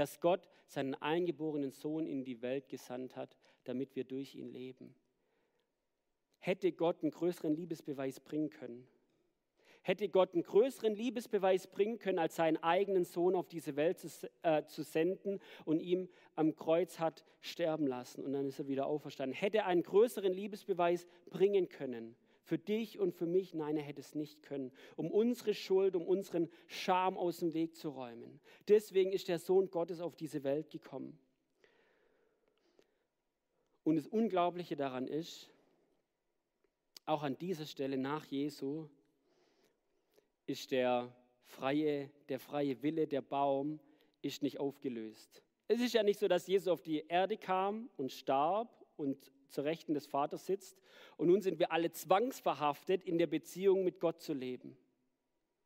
dass 0.00 0.18
Gott 0.18 0.48
seinen 0.66 0.94
eingeborenen 0.94 1.72
Sohn 1.72 2.06
in 2.06 2.24
die 2.24 2.40
Welt 2.40 2.70
gesandt 2.70 3.16
hat, 3.16 3.36
damit 3.64 3.94
wir 3.96 4.04
durch 4.04 4.34
ihn 4.34 4.48
leben. 4.48 4.94
Hätte 6.38 6.72
Gott 6.72 7.02
einen 7.02 7.10
größeren 7.10 7.54
Liebesbeweis 7.54 8.18
bringen 8.18 8.48
können? 8.48 8.88
Hätte 9.82 10.08
Gott 10.08 10.32
einen 10.32 10.42
größeren 10.42 10.94
Liebesbeweis 10.94 11.66
bringen 11.66 11.98
können, 11.98 12.18
als 12.18 12.36
seinen 12.36 12.56
eigenen 12.62 13.04
Sohn 13.04 13.34
auf 13.34 13.46
diese 13.46 13.76
Welt 13.76 13.98
zu, 13.98 14.08
äh, 14.42 14.64
zu 14.64 14.82
senden 14.82 15.38
und 15.66 15.80
ihm 15.80 16.08
am 16.34 16.56
Kreuz 16.56 16.98
hat 16.98 17.22
sterben 17.40 17.86
lassen 17.86 18.24
und 18.24 18.32
dann 18.32 18.46
ist 18.46 18.58
er 18.58 18.68
wieder 18.68 18.86
auferstanden? 18.86 19.36
Hätte 19.36 19.66
einen 19.66 19.82
größeren 19.82 20.32
Liebesbeweis 20.32 21.06
bringen 21.28 21.68
können? 21.68 22.16
Für 22.50 22.58
dich 22.58 22.98
und 22.98 23.14
für 23.14 23.26
mich, 23.26 23.54
nein, 23.54 23.76
er 23.76 23.84
hätte 23.84 24.00
es 24.00 24.16
nicht 24.16 24.42
können, 24.42 24.72
um 24.96 25.08
unsere 25.08 25.54
Schuld, 25.54 25.94
um 25.94 26.04
unseren 26.04 26.50
Scham 26.66 27.16
aus 27.16 27.36
dem 27.36 27.54
Weg 27.54 27.76
zu 27.76 27.90
räumen. 27.90 28.40
Deswegen 28.66 29.12
ist 29.12 29.28
der 29.28 29.38
Sohn 29.38 29.70
Gottes 29.70 30.00
auf 30.00 30.16
diese 30.16 30.42
Welt 30.42 30.68
gekommen. 30.68 31.16
Und 33.84 33.94
das 33.94 34.08
Unglaubliche 34.08 34.74
daran 34.74 35.06
ist, 35.06 35.48
auch 37.06 37.22
an 37.22 37.38
dieser 37.38 37.66
Stelle 37.66 37.96
nach 37.96 38.24
Jesu 38.24 38.88
ist 40.46 40.72
der 40.72 41.14
freie, 41.44 42.10
der 42.28 42.40
freie 42.40 42.82
Wille, 42.82 43.06
der 43.06 43.22
Baum, 43.22 43.78
ist 44.22 44.42
nicht 44.42 44.58
aufgelöst. 44.58 45.40
Es 45.68 45.80
ist 45.80 45.94
ja 45.94 46.02
nicht 46.02 46.18
so, 46.18 46.26
dass 46.26 46.48
Jesus 46.48 46.66
auf 46.66 46.82
die 46.82 47.06
Erde 47.06 47.36
kam 47.36 47.88
und 47.96 48.10
starb 48.10 48.84
und 48.96 49.30
zur 49.50 49.64
Rechten 49.64 49.94
des 49.94 50.06
Vaters 50.06 50.46
sitzt 50.46 50.80
und 51.16 51.28
nun 51.28 51.42
sind 51.42 51.58
wir 51.58 51.72
alle 51.72 51.92
zwangsverhaftet, 51.92 53.04
in 53.04 53.18
der 53.18 53.26
Beziehung 53.26 53.84
mit 53.84 54.00
Gott 54.00 54.20
zu 54.20 54.32
leben. 54.32 54.76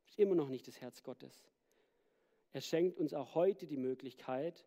Das 0.05 0.13
ist 0.13 0.21
immer 0.21 0.35
noch 0.35 0.49
nicht 0.49 0.67
das 0.69 0.81
Herz 0.81 1.03
Gottes. 1.03 1.49
Er 2.53 2.61
schenkt 2.61 2.99
uns 2.99 3.15
auch 3.15 3.35
heute 3.35 3.67
die 3.67 3.77
Möglichkeit, 3.77 4.65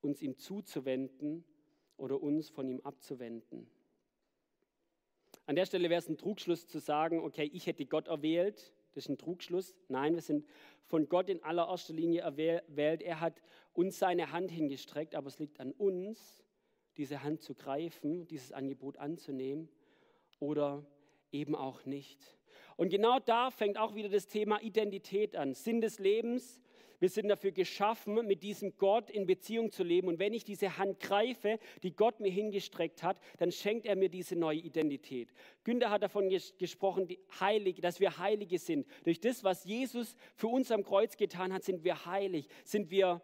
uns 0.00 0.22
ihm 0.22 0.38
zuzuwenden 0.38 1.44
oder 1.96 2.22
uns 2.22 2.48
von 2.48 2.68
ihm 2.68 2.80
abzuwenden. 2.80 3.70
An 5.46 5.56
der 5.56 5.66
Stelle 5.66 5.90
wäre 5.90 5.98
es 5.98 6.08
ein 6.08 6.16
Trugschluss 6.16 6.68
zu 6.68 6.78
sagen, 6.78 7.20
okay, 7.20 7.50
ich 7.52 7.66
hätte 7.66 7.84
Gott 7.84 8.08
erwählt. 8.08 8.72
Das 8.94 9.04
ist 9.04 9.08
ein 9.08 9.18
Trugschluss. 9.18 9.76
Nein, 9.88 10.14
wir 10.14 10.22
sind 10.22 10.46
von 10.86 11.08
Gott 11.08 11.28
in 11.28 11.42
allererster 11.42 11.92
Linie 11.92 12.22
erwählt. 12.22 13.02
Er 13.02 13.20
hat 13.20 13.42
uns 13.72 13.98
seine 13.98 14.32
Hand 14.32 14.50
hingestreckt, 14.50 15.14
aber 15.14 15.28
es 15.28 15.38
liegt 15.38 15.60
an 15.60 15.72
uns, 15.72 16.39
diese 17.00 17.22
Hand 17.22 17.40
zu 17.40 17.54
greifen, 17.54 18.26
dieses 18.26 18.52
Angebot 18.52 18.98
anzunehmen 18.98 19.70
oder 20.38 20.84
eben 21.32 21.54
auch 21.54 21.86
nicht. 21.86 22.20
Und 22.76 22.90
genau 22.90 23.18
da 23.18 23.50
fängt 23.50 23.78
auch 23.78 23.94
wieder 23.94 24.10
das 24.10 24.28
Thema 24.28 24.60
Identität 24.60 25.34
an. 25.34 25.54
Sinn 25.54 25.80
des 25.80 25.98
Lebens, 25.98 26.60
wir 26.98 27.08
sind 27.08 27.28
dafür 27.28 27.52
geschaffen, 27.52 28.26
mit 28.26 28.42
diesem 28.42 28.76
Gott 28.76 29.08
in 29.08 29.24
Beziehung 29.24 29.72
zu 29.72 29.82
leben. 29.82 30.08
Und 30.08 30.18
wenn 30.18 30.34
ich 30.34 30.44
diese 30.44 30.76
Hand 30.76 31.00
greife, 31.00 31.58
die 31.82 31.96
Gott 31.96 32.20
mir 32.20 32.30
hingestreckt 32.30 33.02
hat, 33.02 33.18
dann 33.38 33.50
schenkt 33.50 33.86
er 33.86 33.96
mir 33.96 34.10
diese 34.10 34.36
neue 34.36 34.58
Identität. 34.58 35.32
Günther 35.64 35.88
hat 35.88 36.02
davon 36.02 36.28
ges 36.28 36.54
gesprochen, 36.58 37.08
heilig, 37.40 37.80
dass 37.80 37.98
wir 37.98 38.18
Heilige 38.18 38.58
sind. 38.58 38.86
Durch 39.04 39.20
das, 39.20 39.42
was 39.42 39.64
Jesus 39.64 40.14
für 40.34 40.48
uns 40.48 40.70
am 40.70 40.84
Kreuz 40.84 41.16
getan 41.16 41.50
hat, 41.54 41.64
sind 41.64 41.82
wir 41.82 42.04
heilig, 42.04 42.46
sind 42.62 42.90
wir 42.90 43.22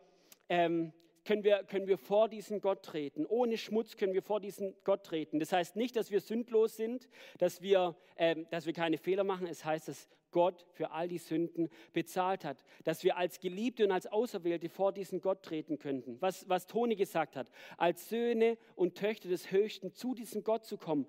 ähm, 0.49 0.95
können 1.27 1.45
wir, 1.45 1.65
können 1.65 1.87
wir 1.87 1.99
vor 1.99 2.29
diesen 2.29 2.61
Gott 2.61 2.83
treten. 2.83 3.27
Ohne 3.27 3.59
Schmutz 3.59 3.97
können 3.97 4.15
wir 4.15 4.23
vor 4.23 4.41
diesen 4.41 4.75
Gott 4.85 5.05
treten. 5.05 5.39
Das 5.41 5.53
heißt 5.53 5.77
nicht, 5.77 5.97
dass 5.97 6.11
wir 6.11 6.21
sündlos 6.21 6.77
sind, 6.77 7.09
dass 7.39 7.61
wir, 7.61 7.97
ähm, 8.17 8.47
dass 8.51 8.65
wir 8.65 8.73
keine 8.73 8.97
Fehler 8.97 9.25
machen. 9.25 9.47
Es 9.47 9.65
heißt, 9.65 9.89
dass 9.89 10.09
Gott 10.31 10.67
für 10.73 10.93
all 10.93 11.09
die 11.09 11.19
Sünden 11.19 11.69
bezahlt 11.93 12.45
hat. 12.45 12.65
Dass 12.85 13.05
wir 13.05 13.17
als 13.17 13.41
Geliebte 13.41 13.85
und 13.85 13.91
als 13.91 14.07
Auserwählte 14.07 14.69
vor 14.69 14.93
diesen 14.93 15.21
Gott 15.21 15.43
treten 15.43 15.79
könnten. 15.79 16.17
Was, 16.21 16.49
was 16.49 16.67
Toni 16.67 16.95
gesagt 16.95 17.37
hat, 17.37 17.49
als 17.77 18.09
Söhne 18.09 18.57
und 18.77 18.97
Töchter 18.97 19.29
des 19.29 19.51
Höchsten 19.51 19.93
zu 19.93 20.15
diesem 20.15 20.45
Gott 20.45 20.65
zu 20.65 20.79
kommen, 20.79 21.07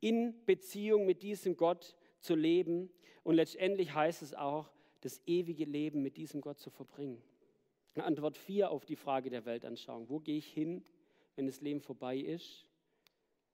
in 0.00 0.44
Beziehung 0.46 1.06
mit 1.06 1.22
diesem 1.22 1.56
Gott 1.56 1.96
zu 2.20 2.34
leben. 2.34 2.90
Und 3.24 3.34
letztendlich 3.34 3.92
heißt 3.92 4.22
es 4.22 4.34
auch, 4.34 4.70
das 5.00 5.20
ewige 5.26 5.64
Leben 5.64 6.02
mit 6.02 6.16
diesem 6.16 6.40
Gott 6.40 6.58
zu 6.58 6.70
verbringen. 6.70 7.22
Antwort 8.04 8.36
4 8.36 8.70
auf 8.70 8.84
die 8.84 8.96
Frage 8.96 9.30
der 9.30 9.44
Weltanschauung. 9.44 10.08
Wo 10.08 10.20
gehe 10.20 10.38
ich 10.38 10.46
hin, 10.46 10.84
wenn 11.34 11.46
das 11.46 11.60
Leben 11.60 11.80
vorbei 11.80 12.16
ist? 12.16 12.66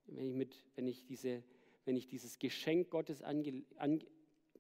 Wenn 0.07 0.27
ich, 0.27 0.35
mit, 0.35 0.57
wenn 0.75 0.87
ich, 0.87 1.05
diese, 1.05 1.43
wenn 1.85 1.97
ich 1.97 2.09
dieses, 2.09 2.39
Geschenk 2.39 2.91
Gottes 2.91 3.23
ange, 3.23 3.63
an, 3.77 4.03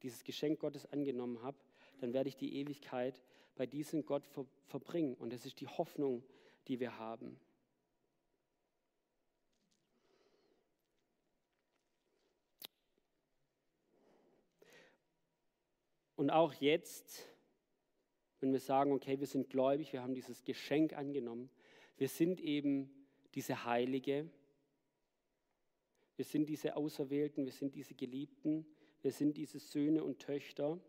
dieses 0.03 0.25
Geschenk 0.25 0.61
Gottes 0.61 0.87
angenommen 0.87 1.43
habe, 1.43 1.57
dann 2.01 2.13
werde 2.13 2.29
ich 2.29 2.37
die 2.37 2.57
Ewigkeit 2.57 3.21
bei 3.57 3.67
diesem 3.67 4.05
Gott 4.05 4.27
ver, 4.27 4.47
verbringen. 4.67 5.15
Und 5.15 5.33
das 5.33 5.47
ist 5.47 5.61
die 5.61 5.69
Hoffnung, 5.69 6.23
die 6.69 6.81
wir 6.81 6.99
haben. 6.99 7.39
Und 16.17 16.31
auch 16.31 16.55
jetzt 16.55 17.32
wenn 18.43 18.53
wir 18.53 18.61
sagen, 18.61 18.93
okay, 18.93 19.21
wir 19.21 19.27
sind 19.29 19.51
gläubig, 19.51 19.93
wir 19.93 20.03
haben 20.03 20.15
dieses 20.15 20.45
Geschenk 20.45 20.95
angenommen, 20.95 21.49
wir 21.97 22.09
sind 22.09 22.41
eben 22.41 22.91
diese 23.35 23.65
Heilige, 23.65 24.29
wir 26.17 26.25
sind 26.25 26.49
diese 26.49 26.77
Auserwählten, 26.77 27.45
wir 27.45 27.53
sind 27.53 27.77
diese 27.77 27.95
Geliebten, 27.95 28.67
wir 29.01 29.13
sind 29.13 29.37
diese 29.37 29.61
Söhne 29.61 30.03
und 30.03 30.19
Töchter. 30.19 30.81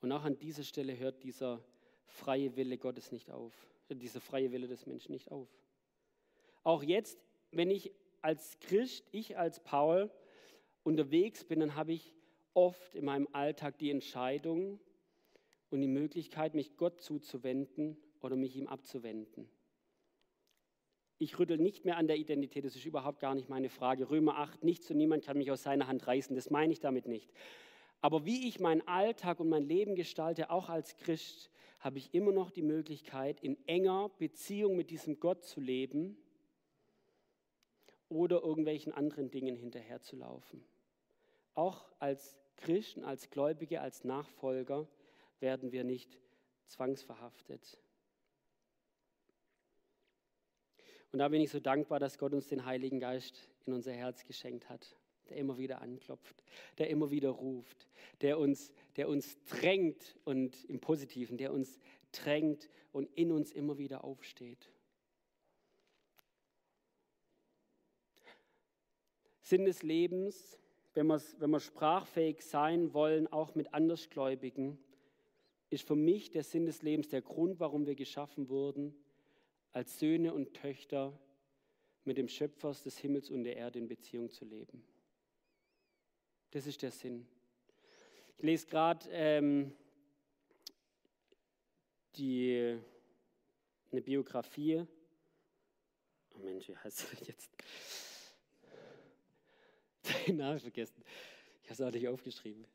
Und 0.00 0.10
auch 0.10 0.24
an 0.24 0.36
dieser 0.36 0.64
Stelle 0.64 0.98
hört 0.98 1.22
dieser 1.22 1.64
freie 2.06 2.56
Wille 2.56 2.76
Gottes 2.76 3.12
nicht 3.12 3.30
auf, 3.30 3.52
dieser 3.88 4.20
freie 4.20 4.50
Wille 4.50 4.66
des 4.66 4.86
Menschen 4.86 5.12
nicht 5.12 5.30
auf. 5.30 5.48
Auch 6.64 6.82
jetzt, 6.82 7.18
wenn 7.52 7.70
ich 7.70 7.92
als 8.20 8.58
Christ, 8.58 9.06
ich 9.12 9.38
als 9.38 9.60
Paul 9.60 10.10
unterwegs 10.82 11.44
bin, 11.44 11.60
dann 11.60 11.76
habe 11.76 11.92
ich 11.92 12.12
oft 12.52 12.96
in 12.96 13.04
meinem 13.04 13.28
Alltag 13.32 13.78
die 13.78 13.90
Entscheidung, 13.90 14.80
und 15.74 15.80
die 15.80 15.88
Möglichkeit, 15.88 16.54
mich 16.54 16.76
Gott 16.76 17.00
zuzuwenden 17.00 17.96
oder 18.20 18.36
mich 18.36 18.56
ihm 18.56 18.66
abzuwenden. 18.66 19.50
Ich 21.18 21.38
rüttel 21.38 21.58
nicht 21.58 21.84
mehr 21.84 21.96
an 21.96 22.06
der 22.06 22.16
Identität, 22.16 22.64
das 22.64 22.76
ist 22.76 22.86
überhaupt 22.86 23.20
gar 23.20 23.34
nicht 23.34 23.48
meine 23.48 23.68
Frage. 23.68 24.10
Römer 24.10 24.38
8, 24.38 24.64
nichts 24.64 24.90
und 24.90 24.96
niemand 24.96 25.24
kann 25.24 25.36
mich 25.36 25.50
aus 25.50 25.62
seiner 25.62 25.86
Hand 25.86 26.06
reißen, 26.06 26.34
das 26.34 26.50
meine 26.50 26.72
ich 26.72 26.80
damit 26.80 27.06
nicht. 27.06 27.32
Aber 28.00 28.24
wie 28.24 28.48
ich 28.48 28.60
meinen 28.60 28.86
Alltag 28.86 29.40
und 29.40 29.48
mein 29.48 29.62
Leben 29.62 29.94
gestalte, 29.94 30.50
auch 30.50 30.68
als 30.68 30.96
Christ, 30.96 31.50
habe 31.80 31.98
ich 31.98 32.14
immer 32.14 32.32
noch 32.32 32.50
die 32.50 32.62
Möglichkeit, 32.62 33.40
in 33.40 33.56
enger 33.66 34.10
Beziehung 34.18 34.76
mit 34.76 34.90
diesem 34.90 35.20
Gott 35.20 35.44
zu 35.44 35.60
leben 35.60 36.16
oder 38.08 38.42
irgendwelchen 38.42 38.92
anderen 38.92 39.30
Dingen 39.30 39.56
hinterherzulaufen. 39.56 40.64
Auch 41.54 41.90
als 41.98 42.36
Christen, 42.56 43.04
als 43.04 43.30
Gläubige, 43.30 43.80
als 43.80 44.04
Nachfolger 44.04 44.88
werden 45.40 45.72
wir 45.72 45.84
nicht 45.84 46.18
zwangsverhaftet. 46.66 47.78
Und 51.12 51.18
da 51.20 51.28
bin 51.28 51.40
ich 51.40 51.50
so 51.50 51.60
dankbar, 51.60 52.00
dass 52.00 52.18
Gott 52.18 52.32
uns 52.32 52.48
den 52.48 52.64
Heiligen 52.64 52.98
Geist 52.98 53.48
in 53.66 53.72
unser 53.72 53.92
Herz 53.92 54.24
geschenkt 54.24 54.68
hat, 54.68 54.96
der 55.28 55.36
immer 55.36 55.58
wieder 55.58 55.80
anklopft, 55.80 56.42
der 56.78 56.90
immer 56.90 57.10
wieder 57.10 57.30
ruft, 57.30 57.86
der 58.20 58.38
uns, 58.38 58.72
der 58.96 59.08
uns 59.08 59.38
drängt 59.44 60.16
und 60.24 60.64
im 60.64 60.80
Positiven, 60.80 61.36
der 61.36 61.52
uns 61.52 61.78
drängt 62.10 62.68
und 62.90 63.08
in 63.14 63.30
uns 63.30 63.52
immer 63.52 63.78
wieder 63.78 64.02
aufsteht. 64.02 64.72
Sinn 69.40 69.66
des 69.66 69.82
Lebens, 69.82 70.58
wenn, 70.94 71.08
wenn 71.08 71.50
wir 71.50 71.60
sprachfähig 71.60 72.42
sein 72.42 72.94
wollen, 72.94 73.26
auch 73.28 73.54
mit 73.54 73.74
Andersgläubigen, 73.74 74.78
ist 75.70 75.86
für 75.86 75.96
mich 75.96 76.30
der 76.30 76.44
Sinn 76.44 76.66
des 76.66 76.82
Lebens, 76.82 77.08
der 77.08 77.22
Grund, 77.22 77.58
warum 77.60 77.86
wir 77.86 77.94
geschaffen 77.94 78.48
wurden, 78.48 78.94
als 79.72 79.98
Söhne 79.98 80.32
und 80.32 80.54
Töchter 80.54 81.18
mit 82.04 82.16
dem 82.16 82.28
Schöpfer 82.28 82.72
des 82.72 82.98
Himmels 82.98 83.30
und 83.30 83.44
der 83.44 83.56
Erde 83.56 83.78
in 83.78 83.88
Beziehung 83.88 84.30
zu 84.30 84.44
leben. 84.44 84.84
Das 86.50 86.66
ist 86.66 86.82
der 86.82 86.90
Sinn. 86.90 87.26
Ich 88.36 88.44
lese 88.44 88.66
gerade 88.66 89.08
ähm, 89.10 89.72
eine 92.16 92.80
Biografie. 94.02 94.84
Oh 96.34 96.38
Mensch, 96.38 96.68
wie 96.68 96.76
heißt 96.76 97.12
das 97.12 97.26
jetzt? 97.26 97.50
Den 100.26 100.36
Namen 100.36 100.60
vergessen. 100.60 101.02
Ich 101.62 101.70
habe 101.70 101.74
es 101.74 101.80
auch 101.80 101.90
nicht 101.90 102.08
aufgeschrieben. 102.08 102.66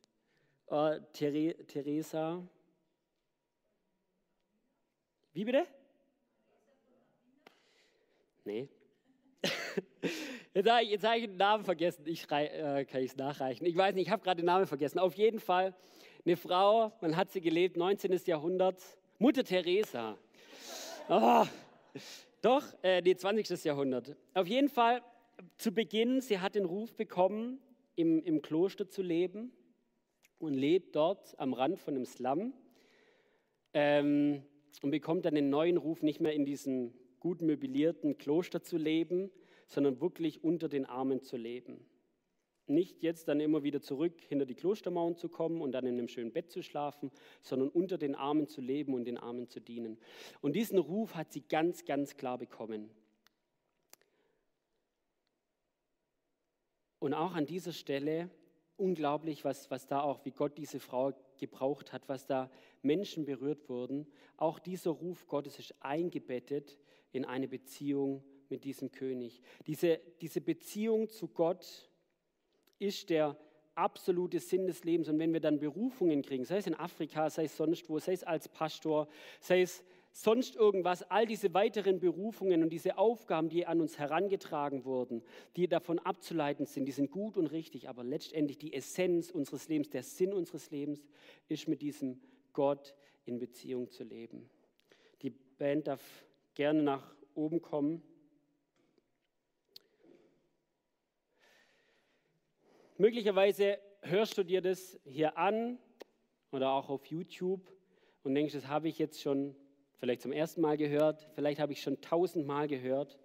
Oh, 0.67 0.97
Theresa 1.13 2.47
wie 5.39 5.45
bitte? 5.45 5.65
Nee. 8.43 8.67
Jetzt 10.54 10.69
habe 10.69 10.84
ich, 10.84 11.02
hab 11.02 11.15
ich, 11.15 11.23
den 11.28 11.38
Namen 11.38 11.63
vergessen. 11.63 12.04
Ich 12.08 12.30
äh, 12.30 12.84
kann 12.84 13.02
es 13.02 13.15
nachreichen. 13.15 13.65
Ich 13.65 13.78
weiß 13.78 13.95
nicht, 13.95 14.08
ich 14.08 14.12
habe 14.12 14.21
gerade 14.21 14.41
den 14.41 14.47
Namen 14.47 14.67
vergessen. 14.67 14.99
Auf 14.99 15.13
jeden 15.13 15.39
Fall 15.39 15.73
eine 16.25 16.36
Frau, 16.36 16.91
man 16.99 17.15
hat 17.15 17.32
sie 17.32 17.39
gelebt, 17.39 17.78
19. 17.78 18.19
Jahrhundert, 18.25 18.84
Mutter 19.17 19.45
Teresa. 19.45 20.17
Oh, 21.08 21.45
doch, 22.41 22.65
äh, 22.84 22.99
nee, 22.99 23.15
20. 23.15 23.63
Jahrhundert. 23.63 24.17
Auf 24.34 24.47
jeden 24.47 24.67
Fall 24.67 25.02
zu 25.58 25.71
Beginn, 25.71 26.19
sie 26.19 26.39
hat 26.39 26.56
den 26.56 26.65
Ruf 26.65 26.93
bekommen, 26.97 27.62
im, 27.95 28.21
im 28.23 28.41
Kloster 28.41 28.89
zu 28.89 29.02
leben 29.02 29.54
und 30.38 30.54
lebt 30.54 30.97
dort 30.97 31.34
am 31.39 31.54
Rand 31.54 31.80
von 31.80 31.95
einem 31.95 32.06
Slum. 32.06 32.52
Ähm, 33.73 34.43
und 34.82 34.91
bekommt 34.91 35.25
dann 35.25 35.36
den 35.36 35.49
neuen 35.49 35.77
Ruf, 35.77 36.01
nicht 36.01 36.21
mehr 36.21 36.34
in 36.34 36.45
diesem 36.45 36.93
gut 37.19 37.41
möblierten 37.41 38.17
Kloster 38.17 38.62
zu 38.62 38.77
leben, 38.77 39.29
sondern 39.67 40.01
wirklich 40.01 40.43
unter 40.43 40.69
den 40.69 40.86
Armen 40.86 41.21
zu 41.21 41.38
leben. 41.38 41.86
Nicht 42.67 43.01
jetzt 43.01 43.27
dann 43.27 43.39
immer 43.39 43.63
wieder 43.63 43.82
zurück 43.82 44.19
hinter 44.27 44.45
die 44.45 44.55
Klostermauern 44.55 45.15
zu 45.15 45.27
kommen 45.27 45.62
und 45.62 45.71
dann 45.71 45.86
in 45.86 45.97
einem 45.97 46.08
schönen 46.08 46.32
Bett 46.32 46.51
zu 46.51 46.62
schlafen, 46.62 47.12
sondern 47.41 47.69
unter 47.69 47.97
den 47.97 48.13
Armen 48.15 48.47
zu 48.47 48.62
leben 48.62 48.93
und 48.93 49.05
den 49.05 49.17
Armen 49.17 49.47
zu 49.47 49.60
dienen. 49.60 49.97
Und 50.41 50.55
diesen 50.55 50.77
Ruf 50.77 51.15
hat 51.15 51.32
sie 51.32 51.41
ganz, 51.41 51.86
ganz 51.86 52.15
klar 52.15 52.38
bekommen. 52.38 52.89
Und 56.99 57.13
auch 57.13 57.34
an 57.34 57.45
dieser 57.45 57.73
Stelle 57.73 58.29
unglaublich, 58.79 59.43
was, 59.43 59.69
was 59.71 59.88
da 59.88 60.01
auch, 60.01 60.23
wie 60.25 60.32
Gott 60.32 60.58
diese 60.58 60.79
Frau 60.79 61.13
gebraucht 61.38 61.91
hat, 61.91 62.08
was 62.08 62.25
da 62.25 62.49
Menschen 62.82 63.26
berührt 63.26 63.70
wurden. 63.70 64.08
Auch 64.38 64.60
dieser 64.60 64.92
Ruf 64.92 65.28
Gottes 65.28 65.60
ist 65.60 65.76
eingebettet 65.80 66.78
in 67.12 67.26
eine 67.26 67.48
Beziehung 67.48 68.24
mit 68.50 68.63
diesem 68.63 68.92
König. 68.92 69.42
Diese, 69.68 70.00
diese 70.22 70.42
Beziehung 70.42 71.10
zu 71.10 71.28
Gott 71.28 71.89
ist 72.80 73.10
der 73.10 73.38
absolute 73.76 74.39
Sinn 74.39 74.68
des 74.68 74.84
Lebens. 74.84 75.08
Und 75.10 75.20
wenn 75.20 75.34
wir 75.34 75.39
dann 75.39 75.60
Berufungen 75.60 76.22
kriegen, 76.22 76.46
sei 76.46 76.58
es 76.58 76.68
in 76.68 76.76
Afrika, 76.76 77.30
sei 77.30 77.46
es 77.46 77.56
sonst 77.56 77.89
wo, 77.89 78.00
sei 78.00 78.13
es 78.13 78.24
als 78.24 78.50
Pastor, 78.50 79.08
sei 79.39 79.62
es 79.62 79.84
sonst 80.12 80.56
irgendwas, 80.56 81.04
all 81.04 81.26
diese 81.26 81.54
weiteren 81.54 82.00
Berufungen 82.00 82.63
und 82.63 82.72
diese 82.72 82.98
Aufgaben, 82.98 83.50
die 83.50 83.65
an 83.65 83.80
uns 83.80 83.98
herangetragen 83.98 84.84
wurden, 84.84 85.24
die 85.56 85.68
davon 85.68 86.00
abzuleiten 86.00 86.65
sind, 86.65 86.86
die 86.86 86.92
sind 86.92 87.12
gut 87.12 87.38
und 87.38 87.48
richtig, 87.48 87.88
aber 87.88 88.04
letztendlich 88.04 88.58
die 88.58 88.74
Essenz 88.74 89.30
unseres 89.30 89.70
Lebens, 89.70 89.89
der 89.89 90.04
Sinn 90.04 90.34
unseres 90.34 90.72
Lebens 90.72 91.00
ist 91.48 91.68
mit 91.68 91.82
diesem 91.82 92.20
Gott 92.60 92.93
in 93.24 93.39
Beziehung 93.39 93.89
zu 93.89 94.04
leben. 94.04 94.50
Die 95.22 95.30
Band 95.30 95.88
darf 95.88 96.04
gerne 96.56 96.84
nach 96.84 97.15
oben 97.34 97.62
kommen. 97.62 98.04
Möglicherweise 102.98 103.80
hörst 104.02 104.38
du 104.38 104.43
dir 104.43 104.60
das 104.60 105.00
hier 105.06 105.38
an 105.38 105.78
oder 106.52 106.72
auch 106.72 106.89
auf 106.89 107.06
YouTube 107.06 107.62
und 108.24 108.36
denkst, 108.36 108.56
das 108.56 108.67
habe 108.67 108.89
ich 108.89 109.00
jetzt 109.00 109.22
schon 109.22 109.56
vielleicht 109.95 110.22
zum 110.22 110.34
ersten 110.34 110.60
Mal 110.60 110.76
gehört, 110.76 111.30
vielleicht 111.36 111.62
habe 111.62 111.72
ich 111.72 111.82
schon 111.82 112.02
tausendmal 112.02 112.67
gehört, 112.67 113.17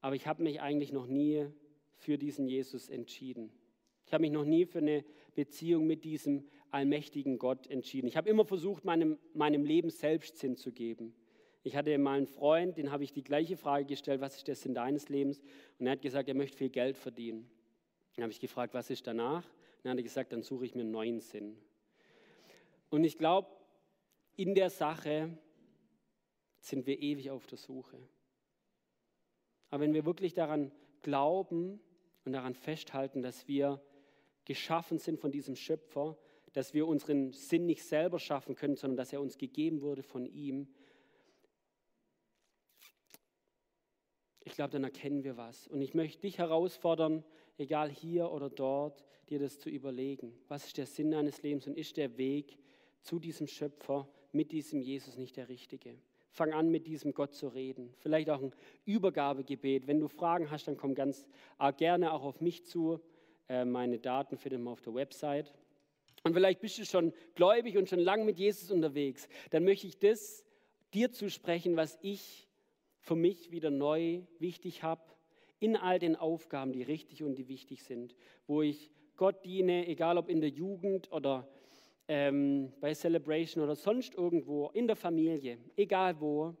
aber 0.00 0.16
ich 0.16 0.26
habe 0.26 0.42
mich 0.42 0.62
eigentlich 0.62 0.92
noch 0.92 1.06
nie 1.06 1.46
für 1.92 2.16
diesen 2.16 2.48
Jesus 2.48 2.88
entschieden. 2.88 3.52
Ich 4.06 4.14
habe 4.14 4.22
mich 4.22 4.32
noch 4.32 4.46
nie 4.46 4.64
für 4.64 4.78
eine 4.78 5.04
Beziehung 5.34 5.86
mit 5.86 6.04
diesem 6.04 6.48
allmächtigen 6.70 7.38
Gott 7.38 7.66
entschieden. 7.66 8.06
Ich 8.06 8.16
habe 8.16 8.28
immer 8.28 8.44
versucht, 8.44 8.84
meinem, 8.84 9.18
meinem 9.34 9.64
Leben 9.64 9.90
Selbstsinn 9.90 10.56
zu 10.56 10.72
geben. 10.72 11.14
Ich 11.62 11.76
hatte 11.76 11.96
mal 11.98 12.16
einen 12.16 12.26
Freund, 12.26 12.78
den 12.78 12.90
habe 12.90 13.04
ich 13.04 13.12
die 13.12 13.24
gleiche 13.24 13.56
Frage 13.56 13.84
gestellt, 13.84 14.20
was 14.20 14.36
ist 14.36 14.48
der 14.48 14.54
Sinn 14.54 14.74
deines 14.74 15.08
Lebens? 15.08 15.40
Und 15.78 15.86
er 15.86 15.92
hat 15.92 16.02
gesagt, 16.02 16.28
er 16.28 16.34
möchte 16.34 16.56
viel 16.56 16.70
Geld 16.70 16.96
verdienen. 16.96 17.50
Dann 18.14 18.22
habe 18.22 18.32
ich 18.32 18.40
gefragt, 18.40 18.74
was 18.74 18.90
ist 18.90 19.06
danach? 19.06 19.44
Und 19.44 19.84
dann 19.84 19.92
hat 19.92 19.98
er 19.98 20.02
gesagt, 20.02 20.32
dann 20.32 20.42
suche 20.42 20.64
ich 20.64 20.74
mir 20.74 20.82
einen 20.82 20.90
neuen 20.90 21.20
Sinn. 21.20 21.56
Und 22.90 23.04
ich 23.04 23.18
glaube, 23.18 23.48
in 24.36 24.54
der 24.54 24.70
Sache 24.70 25.36
sind 26.60 26.86
wir 26.86 27.00
ewig 27.00 27.30
auf 27.30 27.46
der 27.46 27.58
Suche. 27.58 27.98
Aber 29.70 29.82
wenn 29.82 29.94
wir 29.94 30.04
wirklich 30.04 30.34
daran 30.34 30.72
glauben 31.02 31.80
und 32.24 32.32
daran 32.32 32.54
festhalten, 32.54 33.22
dass 33.22 33.46
wir 33.46 33.82
geschaffen 34.44 34.98
sind 34.98 35.20
von 35.20 35.30
diesem 35.30 35.56
Schöpfer, 35.56 36.16
dass 36.58 36.74
wir 36.74 36.88
unseren 36.88 37.30
Sinn 37.30 37.66
nicht 37.66 37.84
selber 37.84 38.18
schaffen 38.18 38.56
können, 38.56 38.74
sondern 38.74 38.96
dass 38.96 39.12
er 39.12 39.20
uns 39.20 39.38
gegeben 39.38 39.80
wurde 39.80 40.02
von 40.02 40.26
ihm, 40.26 40.66
ich 44.40 44.54
glaube, 44.54 44.72
dann 44.72 44.82
erkennen 44.82 45.22
wir 45.22 45.36
was. 45.36 45.68
Und 45.68 45.82
ich 45.82 45.94
möchte 45.94 46.22
dich 46.22 46.38
herausfordern, 46.38 47.22
egal 47.58 47.88
hier 47.88 48.32
oder 48.32 48.50
dort, 48.50 49.04
dir 49.28 49.38
das 49.38 49.60
zu 49.60 49.70
überlegen. 49.70 50.36
Was 50.48 50.66
ist 50.66 50.78
der 50.78 50.86
Sinn 50.86 51.12
deines 51.12 51.42
Lebens 51.42 51.68
und 51.68 51.78
ist 51.78 51.96
der 51.96 52.18
Weg 52.18 52.58
zu 53.02 53.20
diesem 53.20 53.46
Schöpfer 53.46 54.08
mit 54.32 54.50
diesem 54.50 54.80
Jesus 54.80 55.16
nicht 55.16 55.36
der 55.36 55.48
richtige. 55.48 55.94
Fang 56.32 56.52
an, 56.52 56.70
mit 56.72 56.88
diesem 56.88 57.14
Gott 57.14 57.34
zu 57.34 57.46
reden. 57.46 57.94
Vielleicht 57.98 58.30
auch 58.30 58.42
ein 58.42 58.52
Übergabegebet. 58.84 59.86
Wenn 59.86 60.00
du 60.00 60.08
Fragen 60.08 60.50
hast, 60.50 60.66
dann 60.66 60.76
komm 60.76 60.96
ganz 60.96 61.28
äh, 61.60 61.72
gerne 61.72 62.12
auch 62.12 62.24
auf 62.24 62.40
mich 62.40 62.66
zu. 62.66 62.98
Äh, 63.48 63.64
meine 63.64 64.00
Daten 64.00 64.36
findet 64.36 64.60
man 64.60 64.72
auf 64.72 64.80
der 64.80 64.94
Website. 64.94 65.52
Und 66.22 66.34
vielleicht 66.34 66.60
bist 66.60 66.78
du 66.78 66.84
schon 66.84 67.12
gläubig 67.34 67.76
und 67.76 67.88
schon 67.88 68.00
lange 68.00 68.24
mit 68.24 68.38
Jesus 68.38 68.70
unterwegs. 68.70 69.28
Dann 69.50 69.64
möchte 69.64 69.86
ich 69.86 69.98
das 69.98 70.44
dir 70.94 71.12
zusprechen, 71.12 71.76
was 71.76 71.98
ich 72.02 72.48
für 73.00 73.16
mich 73.16 73.50
wieder 73.50 73.70
neu 73.70 74.22
wichtig 74.38 74.82
habe, 74.82 75.02
in 75.60 75.76
all 75.76 75.98
den 75.98 76.16
Aufgaben, 76.16 76.72
die 76.72 76.82
richtig 76.82 77.22
und 77.22 77.36
die 77.36 77.48
wichtig 77.48 77.82
sind, 77.82 78.14
wo 78.46 78.62
ich 78.62 78.90
Gott 79.16 79.44
diene, 79.44 79.86
egal 79.88 80.18
ob 80.18 80.28
in 80.28 80.40
der 80.40 80.50
Jugend 80.50 81.10
oder 81.10 81.48
ähm, 82.06 82.72
bei 82.80 82.94
Celebration 82.94 83.62
oder 83.64 83.74
sonst 83.74 84.14
irgendwo, 84.14 84.70
in 84.70 84.86
der 84.86 84.96
Familie, 84.96 85.58
egal 85.76 86.20
wo, 86.20 86.54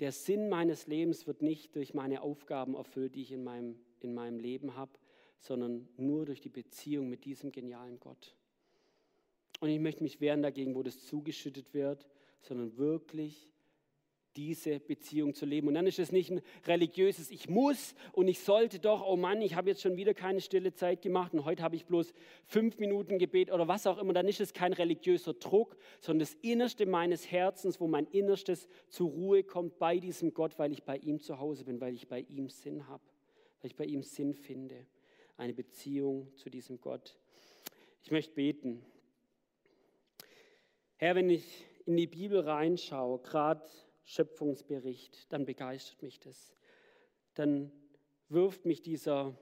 der 0.00 0.12
Sinn 0.12 0.48
meines 0.48 0.86
Lebens 0.86 1.26
wird 1.26 1.42
nicht 1.42 1.76
durch 1.76 1.94
meine 1.94 2.22
Aufgaben 2.22 2.74
erfüllt, 2.74 3.14
die 3.14 3.22
ich 3.22 3.32
in 3.32 3.44
meinem, 3.44 3.78
in 4.00 4.14
meinem 4.14 4.40
Leben 4.40 4.74
habe, 4.74 4.92
sondern 5.38 5.88
nur 5.96 6.26
durch 6.26 6.40
die 6.40 6.48
Beziehung 6.48 7.08
mit 7.08 7.24
diesem 7.24 7.52
genialen 7.52 8.00
Gott. 8.00 8.34
Und 9.60 9.68
ich 9.68 9.78
möchte 9.78 10.02
mich 10.02 10.20
wehren 10.20 10.42
dagegen, 10.42 10.74
wo 10.74 10.82
das 10.82 11.04
zugeschüttet 11.04 11.74
wird, 11.74 12.06
sondern 12.40 12.76
wirklich 12.78 13.50
diese 14.36 14.78
Beziehung 14.78 15.34
zu 15.34 15.44
leben. 15.44 15.68
Und 15.68 15.74
dann 15.74 15.86
ist 15.86 15.98
es 15.98 16.12
nicht 16.12 16.30
ein 16.30 16.40
religiöses 16.66 17.30
Ich 17.30 17.48
muss 17.48 17.94
und 18.12 18.28
ich 18.28 18.40
sollte 18.40 18.78
doch, 18.78 19.04
oh 19.04 19.16
Mann, 19.16 19.42
ich 19.42 19.54
habe 19.54 19.68
jetzt 19.68 19.82
schon 19.82 19.96
wieder 19.96 20.14
keine 20.14 20.40
stille 20.40 20.72
Zeit 20.72 21.02
gemacht 21.02 21.34
und 21.34 21.44
heute 21.44 21.62
habe 21.62 21.76
ich 21.76 21.86
bloß 21.86 22.12
fünf 22.44 22.78
Minuten 22.78 23.18
Gebet 23.18 23.50
oder 23.50 23.66
was 23.66 23.86
auch 23.86 23.98
immer. 23.98 24.12
Dann 24.12 24.28
ist 24.28 24.40
es 24.40 24.52
kein 24.52 24.72
religiöser 24.72 25.34
Druck, 25.34 25.76
sondern 26.00 26.20
das 26.20 26.34
Innerste 26.42 26.86
meines 26.86 27.30
Herzens, 27.30 27.80
wo 27.80 27.88
mein 27.88 28.06
Innerstes 28.06 28.68
zur 28.88 29.10
Ruhe 29.10 29.42
kommt 29.42 29.78
bei 29.78 29.98
diesem 29.98 30.32
Gott, 30.32 30.58
weil 30.58 30.72
ich 30.72 30.84
bei 30.84 30.96
ihm 30.98 31.20
zu 31.20 31.38
Hause 31.40 31.64
bin, 31.64 31.80
weil 31.80 31.94
ich 31.94 32.08
bei 32.08 32.20
ihm 32.20 32.48
Sinn 32.48 32.86
habe, 32.86 33.02
weil 33.60 33.70
ich 33.70 33.76
bei 33.76 33.84
ihm 33.84 34.02
Sinn 34.02 34.34
finde. 34.34 34.86
Eine 35.36 35.54
Beziehung 35.54 36.28
zu 36.36 36.50
diesem 36.50 36.80
Gott. 36.80 37.18
Ich 38.02 38.10
möchte 38.10 38.34
beten. 38.34 38.82
Herr, 41.00 41.14
wenn 41.14 41.30
ich 41.30 41.64
in 41.86 41.96
die 41.96 42.06
Bibel 42.06 42.40
reinschaue, 42.40 43.20
gerade 43.20 43.66
Schöpfungsbericht, 44.04 45.32
dann 45.32 45.46
begeistert 45.46 46.02
mich 46.02 46.20
das. 46.20 46.54
Dann 47.32 47.72
wirft 48.28 48.66
mich 48.66 48.82
dieser, 48.82 49.34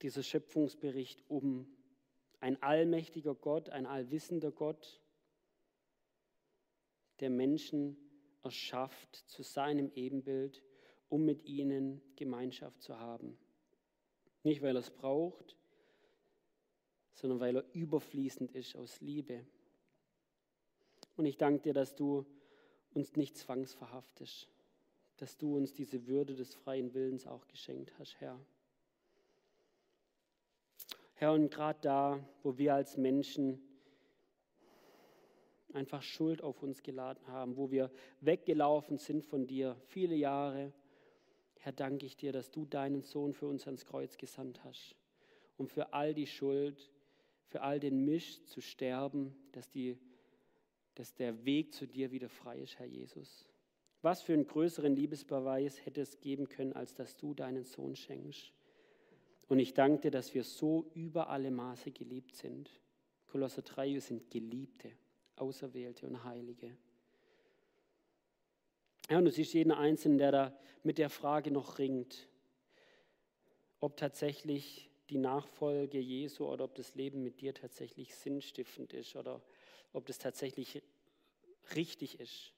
dieser 0.00 0.22
Schöpfungsbericht 0.22 1.22
um. 1.28 1.70
Ein 2.38 2.62
allmächtiger 2.62 3.34
Gott, 3.34 3.68
ein 3.68 3.84
allwissender 3.84 4.52
Gott, 4.52 5.02
der 7.20 7.28
Menschen 7.28 7.98
erschafft 8.42 9.16
zu 9.16 9.42
seinem 9.42 9.92
Ebenbild, 9.94 10.62
um 11.10 11.26
mit 11.26 11.44
ihnen 11.44 12.00
Gemeinschaft 12.16 12.80
zu 12.80 12.98
haben. 12.98 13.36
Nicht, 14.44 14.62
weil 14.62 14.76
er 14.76 14.80
es 14.80 14.90
braucht, 14.90 15.58
sondern 17.12 17.38
weil 17.38 17.56
er 17.56 17.66
überfließend 17.74 18.52
ist 18.52 18.76
aus 18.76 19.02
Liebe. 19.02 19.44
Und 21.20 21.26
ich 21.26 21.36
danke 21.36 21.60
dir, 21.60 21.74
dass 21.74 21.94
du 21.94 22.24
uns 22.94 23.14
nicht 23.14 23.36
zwangsverhaftest, 23.36 24.48
dass 25.18 25.36
du 25.36 25.54
uns 25.54 25.74
diese 25.74 26.06
Würde 26.06 26.34
des 26.34 26.54
freien 26.54 26.94
Willens 26.94 27.26
auch 27.26 27.46
geschenkt 27.46 27.92
hast, 27.98 28.18
Herr. 28.20 28.40
Herr, 31.16 31.34
und 31.34 31.50
gerade 31.50 31.78
da, 31.82 32.26
wo 32.42 32.56
wir 32.56 32.74
als 32.74 32.96
Menschen 32.96 33.60
einfach 35.74 36.00
Schuld 36.00 36.42
auf 36.42 36.62
uns 36.62 36.82
geladen 36.82 37.26
haben, 37.26 37.58
wo 37.58 37.70
wir 37.70 37.90
weggelaufen 38.22 38.96
sind 38.96 39.22
von 39.22 39.46
dir, 39.46 39.76
viele 39.88 40.14
Jahre, 40.14 40.72
Herr, 41.58 41.72
danke 41.72 42.06
ich 42.06 42.16
dir, 42.16 42.32
dass 42.32 42.50
du 42.50 42.64
deinen 42.64 43.02
Sohn 43.02 43.34
für 43.34 43.46
uns 43.46 43.66
ans 43.66 43.84
Kreuz 43.84 44.16
gesandt 44.16 44.64
hast, 44.64 44.96
um 45.58 45.68
für 45.68 45.92
all 45.92 46.14
die 46.14 46.26
Schuld, 46.26 46.90
für 47.44 47.60
all 47.60 47.78
den 47.78 48.06
Misch 48.06 48.42
zu 48.46 48.62
sterben, 48.62 49.36
dass 49.52 49.68
die 49.68 49.98
dass 50.94 51.14
der 51.14 51.44
Weg 51.44 51.72
zu 51.72 51.86
dir 51.86 52.10
wieder 52.10 52.28
frei 52.28 52.58
ist, 52.58 52.78
Herr 52.78 52.86
Jesus. 52.86 53.48
Was 54.02 54.22
für 54.22 54.32
einen 54.32 54.46
größeren 54.46 54.94
Liebesbeweis 54.94 55.84
hätte 55.84 56.00
es 56.00 56.20
geben 56.20 56.48
können, 56.48 56.72
als 56.72 56.94
dass 56.94 57.16
du 57.16 57.34
deinen 57.34 57.64
Sohn 57.64 57.96
schenkst? 57.96 58.52
Und 59.48 59.58
ich 59.58 59.74
danke 59.74 60.02
dir, 60.02 60.10
dass 60.10 60.32
wir 60.34 60.44
so 60.44 60.90
über 60.94 61.28
alle 61.28 61.50
Maße 61.50 61.90
geliebt 61.90 62.34
sind. 62.36 62.70
Kolosser 63.26 63.62
3, 63.62 63.94
wir 63.94 64.00
sind 64.00 64.30
Geliebte, 64.30 64.92
Auserwählte 65.36 66.06
und 66.06 66.24
Heilige. 66.24 66.76
Ja, 69.08 69.18
und 69.18 69.24
du 69.24 69.30
siehst 69.30 69.54
jeden 69.54 69.72
Einzelnen, 69.72 70.18
der 70.18 70.32
da 70.32 70.58
mit 70.82 70.98
der 70.98 71.10
Frage 71.10 71.50
noch 71.50 71.78
ringt, 71.78 72.28
ob 73.80 73.96
tatsächlich 73.96 74.89
die 75.10 75.18
Nachfolge 75.18 75.98
Jesu 75.98 76.46
oder 76.46 76.64
ob 76.64 76.74
das 76.74 76.94
Leben 76.94 77.22
mit 77.22 77.40
dir 77.40 77.52
tatsächlich 77.52 78.14
sinnstiftend 78.14 78.92
ist 78.92 79.16
oder 79.16 79.42
ob 79.92 80.06
das 80.06 80.18
tatsächlich 80.18 80.82
richtig 81.74 82.20
ist. 82.20 82.52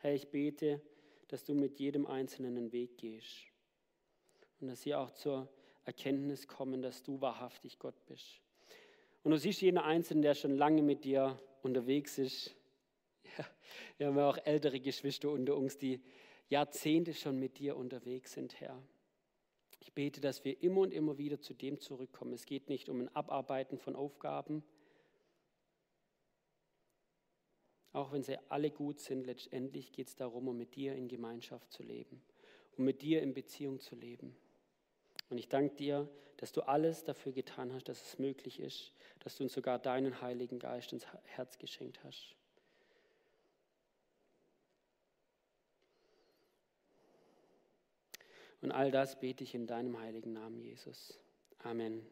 Herr, 0.00 0.14
ich 0.14 0.28
bete, 0.28 0.80
dass 1.28 1.44
du 1.44 1.54
mit 1.54 1.80
jedem 1.80 2.06
Einzelnen 2.06 2.56
einen 2.56 2.72
Weg 2.72 2.98
gehst 2.98 3.46
und 4.60 4.68
dass 4.68 4.82
sie 4.82 4.94
auch 4.94 5.10
zur 5.12 5.48
Erkenntnis 5.84 6.46
kommen, 6.46 6.82
dass 6.82 7.02
du 7.02 7.20
wahrhaftig 7.20 7.78
Gott 7.78 8.04
bist. 8.06 8.40
Und 9.22 9.30
du 9.30 9.38
siehst 9.38 9.62
jeden 9.62 9.78
Einzelnen, 9.78 10.22
der 10.22 10.34
schon 10.34 10.56
lange 10.56 10.82
mit 10.82 11.04
dir 11.04 11.40
unterwegs 11.62 12.18
ist. 12.18 12.54
Ja, 13.38 13.46
wir 13.96 14.06
haben 14.08 14.16
ja 14.18 14.28
auch 14.28 14.38
ältere 14.44 14.78
Geschwister 14.78 15.30
unter 15.30 15.56
uns, 15.56 15.78
die 15.78 16.02
Jahrzehnte 16.48 17.14
schon 17.14 17.38
mit 17.38 17.58
dir 17.58 17.76
unterwegs 17.76 18.32
sind, 18.32 18.60
Herr. 18.60 18.82
Ich 19.82 19.92
bete, 19.94 20.20
dass 20.20 20.44
wir 20.44 20.62
immer 20.62 20.82
und 20.82 20.94
immer 20.94 21.18
wieder 21.18 21.40
zu 21.40 21.54
dem 21.54 21.80
zurückkommen. 21.80 22.32
Es 22.32 22.46
geht 22.46 22.68
nicht 22.68 22.88
um 22.88 23.00
ein 23.00 23.16
Abarbeiten 23.16 23.78
von 23.78 23.96
Aufgaben, 23.96 24.62
auch 27.92 28.12
wenn 28.12 28.22
sie 28.22 28.38
alle 28.48 28.70
gut 28.70 29.00
sind, 29.00 29.26
letztendlich 29.26 29.90
geht 29.90 30.06
es 30.06 30.14
darum, 30.14 30.46
um 30.46 30.56
mit 30.56 30.76
dir 30.76 30.94
in 30.94 31.08
Gemeinschaft 31.08 31.72
zu 31.72 31.82
leben, 31.82 32.22
um 32.78 32.84
mit 32.84 33.02
dir 33.02 33.22
in 33.22 33.34
Beziehung 33.34 33.80
zu 33.80 33.96
leben. 33.96 34.36
Und 35.30 35.38
ich 35.38 35.48
danke 35.48 35.74
dir, 35.74 36.08
dass 36.36 36.52
du 36.52 36.60
alles 36.62 37.02
dafür 37.02 37.32
getan 37.32 37.72
hast, 37.72 37.88
dass 37.88 38.06
es 38.06 38.18
möglich 38.20 38.60
ist, 38.60 38.92
dass 39.18 39.36
du 39.36 39.42
uns 39.42 39.52
sogar 39.52 39.80
deinen 39.80 40.20
Heiligen 40.22 40.60
Geist 40.60 40.92
ins 40.92 41.06
Herz 41.24 41.58
geschenkt 41.58 42.04
hast. 42.04 42.36
Und 48.62 48.72
all 48.72 48.90
das 48.90 49.18
bete 49.18 49.44
ich 49.44 49.54
in 49.54 49.66
deinem 49.66 50.00
heiligen 50.00 50.32
Namen, 50.32 50.60
Jesus. 50.60 51.18
Amen. 51.64 52.06